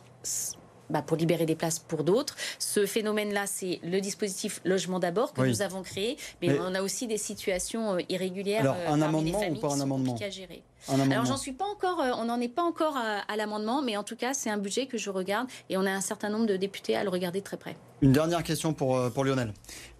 bah, 0.89 1.02
pour 1.02 1.17
libérer 1.17 1.45
des 1.45 1.56
places 1.56 1.80
pour 1.80 2.04
d'autres. 2.04 2.36
Ce 2.58 2.86
phénomène-là, 2.86 3.45
c'est 3.47 3.80
le 3.84 4.02
dispositif 4.02 4.62
logement 4.65 4.99
d'abord 4.99 5.34
que 5.34 5.41
nous 5.41 5.62
avons 5.62 5.84
créé, 5.84 6.17
mais, 6.41 6.58
on 6.60 6.75
a 6.75 6.82
aussi 6.82 7.08
des 7.08 7.17
situations 7.17 7.97
irrégulières. 8.10 8.62
Alors, 8.62 8.78
un 8.88 9.02
amendement 9.02 9.41
ou 9.49 9.56
pas 9.56 9.73
un 9.73 9.82
amendement 9.82 10.15
à 10.15 10.30
gérer. 10.30 10.62
Alors 10.87 11.25
j'en 11.25 11.37
suis 11.37 11.51
pas 11.51 11.65
encore, 11.65 11.99
on 12.17 12.25
n'en 12.25 12.39
est 12.39 12.47
pas 12.47 12.63
encore 12.63 12.97
à 12.97 13.35
l'amendement, 13.35 13.81
mais 13.81 13.97
en 13.97 14.03
tout 14.03 14.15
cas 14.15 14.33
c'est 14.33 14.49
un 14.49 14.57
budget 14.57 14.87
que 14.87 14.97
je 14.97 15.09
regarde 15.09 15.47
et 15.69 15.77
on 15.77 15.85
a 15.85 15.91
un 15.91 16.01
certain 16.01 16.29
nombre 16.29 16.45
de 16.45 16.57
députés 16.57 16.95
à 16.95 17.03
le 17.03 17.09
regarder 17.09 17.41
très 17.41 17.57
près. 17.57 17.75
Une 18.01 18.13
dernière 18.13 18.43
question 18.43 18.73
pour, 18.73 18.97
euh, 18.97 19.09
pour 19.09 19.25
Lionel. 19.25 19.53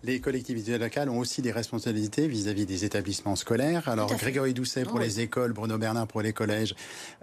Les 0.04 0.22
collectivités 0.22 0.78
locales 0.78 1.10
ont 1.10 1.20
aussi 1.20 1.42
des 1.42 1.52
responsabilités 1.52 2.28
vis-à-vis 2.28 2.66
des 2.66 2.86
établissements 2.86 3.36
scolaires. 3.36 3.90
Alors 3.90 4.16
Grégory 4.16 4.54
Doucet 4.54 4.84
pour 4.84 5.00
les 5.00 5.20
écoles, 5.20 5.52
Bruno 5.52 5.78
Bernard 5.78 6.08
pour 6.08 6.22
les 6.22 6.32
collèges, 6.32 6.76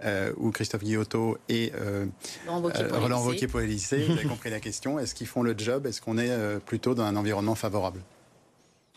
euh, 0.03 0.31
ou 0.37 0.51
Christophe 0.51 0.83
Guillotot 0.83 1.39
et 1.49 1.71
euh, 1.75 2.05
Roland 2.47 3.23
Wauquiez 3.23 3.47
pour 3.47 3.59
les 3.59 3.67
lycées. 3.67 4.05
Vous 4.05 4.13
avez 4.13 4.25
compris 4.27 4.51
la 4.51 4.59
question. 4.59 4.99
Est-ce 4.99 5.15
qu'ils 5.15 5.27
font 5.27 5.41
le 5.41 5.55
job? 5.57 5.87
Est-ce 5.87 6.01
qu'on 6.01 6.19
est 6.19 6.59
plutôt 6.59 6.93
dans 6.93 7.03
un 7.03 7.15
environnement 7.15 7.55
favorable? 7.55 8.01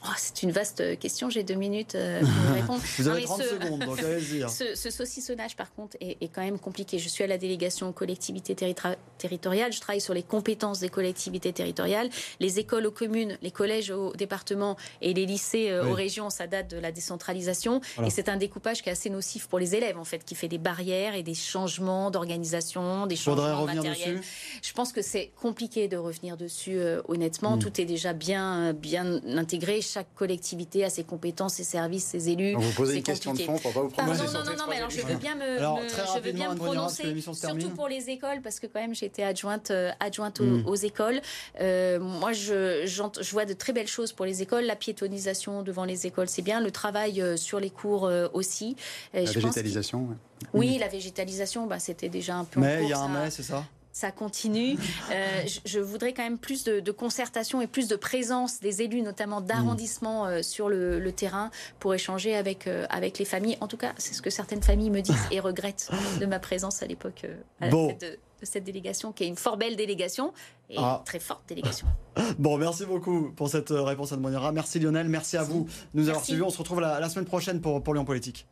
Oh, 0.02 0.08
c'est 0.16 0.42
une 0.42 0.50
vaste 0.50 0.98
question, 0.98 1.28
j'ai 1.28 1.42
deux 1.42 1.54
minutes 1.54 1.94
euh, 1.94 2.20
pour 2.20 2.54
répondre. 2.54 2.80
Vous 2.98 3.08
avez 3.08 3.22
30 3.22 3.42
secondes, 3.42 3.84
donc 3.84 3.98
allez-y. 3.98 4.42
Hein. 4.42 4.48
Ce, 4.74 4.90
saucissonnage, 4.90 5.56
par 5.56 5.74
contre, 5.74 5.96
est, 6.00 6.16
quand 6.28 6.40
même 6.40 6.58
compliqué. 6.58 6.98
Je 6.98 7.08
suis 7.08 7.22
à 7.22 7.26
la 7.26 7.36
délégation 7.36 7.92
collectivité 7.92 8.54
territoriale, 8.54 9.72
je 9.72 9.80
travaille 9.80 10.00
sur 10.00 10.14
les 10.14 10.22
compétences 10.22 10.80
des 10.80 10.88
collectivités 10.88 11.52
territoriales. 11.52 12.08
Les 12.40 12.58
écoles 12.58 12.86
aux 12.86 12.90
communes, 12.90 13.36
les 13.42 13.50
collèges 13.50 13.90
aux 13.90 14.14
départements 14.14 14.76
et 15.02 15.12
les 15.12 15.26
lycées 15.26 15.70
euh, 15.70 15.84
aux 15.84 15.94
régions, 15.94 16.30
ça 16.30 16.46
date 16.46 16.70
de 16.70 16.78
la 16.78 16.92
décentralisation. 16.92 17.82
Et 18.04 18.08
c'est 18.08 18.30
un 18.30 18.36
découpage 18.36 18.82
qui 18.82 18.88
est 18.88 18.92
assez 18.92 19.10
nocif 19.10 19.48
pour 19.48 19.58
les 19.58 19.74
élèves, 19.74 19.98
en 19.98 20.04
fait, 20.04 20.24
qui 20.24 20.34
fait 20.34 20.48
des 20.48 20.58
barrières 20.58 21.14
et 21.14 21.22
des 21.22 21.34
changements 21.34 22.10
d'organisation, 22.10 23.06
des 23.06 23.16
changements 23.16 23.66
matériels. 23.66 24.22
Je 24.62 24.72
pense 24.72 24.92
que 24.92 25.02
c'est 25.02 25.30
compliqué 25.40 25.88
de 25.88 25.98
revenir 25.98 26.38
dessus, 26.38 26.78
euh, 26.78 27.02
honnêtement. 27.08 27.56
Hmm. 27.56 27.60
Tout 27.60 27.80
est 27.82 27.84
déjà 27.84 28.14
bien, 28.14 28.72
bien 28.72 29.20
intégré 29.36 29.82
chaque 29.90 30.14
collectivité 30.14 30.84
a 30.84 30.90
ses 30.90 31.04
compétences, 31.04 31.54
ses 31.54 31.64
services, 31.64 32.04
ses 32.04 32.30
élus. 32.30 32.54
vous 32.54 32.72
posez 32.72 32.96
une 32.96 33.02
question 33.02 33.34
de 33.34 33.42
fond 33.42 33.58
pour 33.58 33.72
pas 33.72 33.80
vous 33.80 33.88
prononcer. 33.88 34.24
non, 34.24 34.44
non, 34.44 34.56
non, 34.56 34.64
mais 34.68 34.76
alors 34.76 34.90
je 34.90 35.00
veux 35.00 35.16
bien 35.16 35.34
me, 35.34 35.58
je 35.58 36.20
veux 36.22 36.32
bien 36.32 36.54
me 36.54 36.56
prononcer, 36.56 37.20
surtout 37.20 37.70
pour 37.70 37.88
les 37.88 38.10
écoles, 38.10 38.40
parce 38.42 38.60
que 38.60 38.66
quand 38.66 38.80
même 38.80 38.94
j'étais 38.94 39.22
adjointe, 39.22 39.70
euh, 39.70 39.90
adjointe 40.00 40.40
hmm. 40.40 40.66
aux, 40.66 40.74
écoles. 40.74 41.20
Euh, 41.60 41.98
moi, 41.98 42.32
je, 42.32 42.86
je 42.86 43.30
vois 43.32 43.44
de 43.44 43.52
très 43.52 43.72
belles 43.72 43.86
choses 43.88 44.12
pour 44.12 44.26
les 44.26 44.42
écoles. 44.42 44.64
La 44.64 44.76
piétonisation 44.76 45.62
devant 45.62 45.84
les 45.84 46.06
écoles, 46.06 46.28
c'est 46.28 46.42
bien. 46.42 46.60
Le 46.60 46.70
travail 46.70 47.20
euh, 47.20 47.36
sur 47.36 47.60
les 47.60 47.70
cours 47.70 48.10
aussi. 48.32 48.76
La 49.12 49.22
végétalisation. 49.22 50.08
Oui, 50.54 50.78
la 50.78 50.88
végétalisation, 50.88 51.66
bah, 51.66 51.78
c'était 51.78 52.08
déjà 52.08 52.36
un 52.36 52.44
peu. 52.44 52.60
Mais 52.60 52.82
il 52.82 52.88
y 52.88 52.92
a 52.92 52.98
un 52.98 53.08
mais, 53.08 53.30
c'est 53.30 53.42
ça? 53.42 53.64
Ça 54.00 54.10
continue. 54.10 54.78
Euh, 55.10 55.42
je, 55.66 55.78
voudrais 55.78 56.14
quand 56.14 56.22
même 56.22 56.38
plus 56.38 56.64
de, 56.64 56.90
concertation 56.90 57.60
et 57.60 57.66
plus 57.66 57.86
de 57.86 57.96
présence 57.96 58.60
des 58.60 58.82
élus, 58.82 59.02
notamment 59.02 59.40
d'arrondissement 59.40 60.26
euh, 60.26 60.42
sur 60.42 60.68
le, 60.68 61.12
terrain, 61.12 61.50
pour 61.80 61.92
échanger 61.92 62.34
avec, 62.34 62.66
euh, 62.66 62.86
avec 62.88 63.18
les 63.18 63.24
familles. 63.24 63.58
En 63.60 63.68
tout 63.68 63.76
cas, 63.76 63.92
c'est 63.98 64.14
ce 64.14 64.22
que 64.22 64.30
certaines 64.30 64.62
familles 64.62 64.90
me 64.90 65.00
disent 65.00 65.26
et 65.30 65.40
regrettent 65.40 65.90
de 66.18 66.26
ma 66.26 66.38
présence 66.38 66.82
à 66.82 66.86
l'époque 66.86 67.26
de, 67.60 68.18
cette 68.42 68.64
délégation, 68.64 69.12
qui 69.12 69.24
est 69.24 69.28
une 69.28 69.36
fort 69.36 69.58
belle 69.58 69.76
délégation 69.76 70.32
et 70.70 70.76
une 70.76 70.82
ah. 70.82 71.02
très 71.04 71.18
forte 71.18 71.42
délégation. 71.46 71.86
Bon, 72.38 72.56
merci 72.58 72.86
beaucoup 72.86 73.32
pour 73.32 73.48
cette 73.48 73.70
réponse 73.70 74.12
à 74.12 74.16
Monira. 74.16 74.52
Merci 74.52 74.78
Lionel, 74.78 75.08
merci 75.08 75.36
à 75.36 75.42
vous 75.42 75.68
de 75.94 76.00
nous 76.00 76.08
avoir 76.08 76.24
suivis. 76.24 76.42
On 76.42 76.50
se 76.50 76.58
retrouve 76.58 76.80
la, 76.80 77.08
semaine 77.08 77.26
prochaine 77.26 77.60
pour, 77.60 77.82
pour 77.82 77.94
Lyon 77.94 78.04
Politique. 78.04 78.46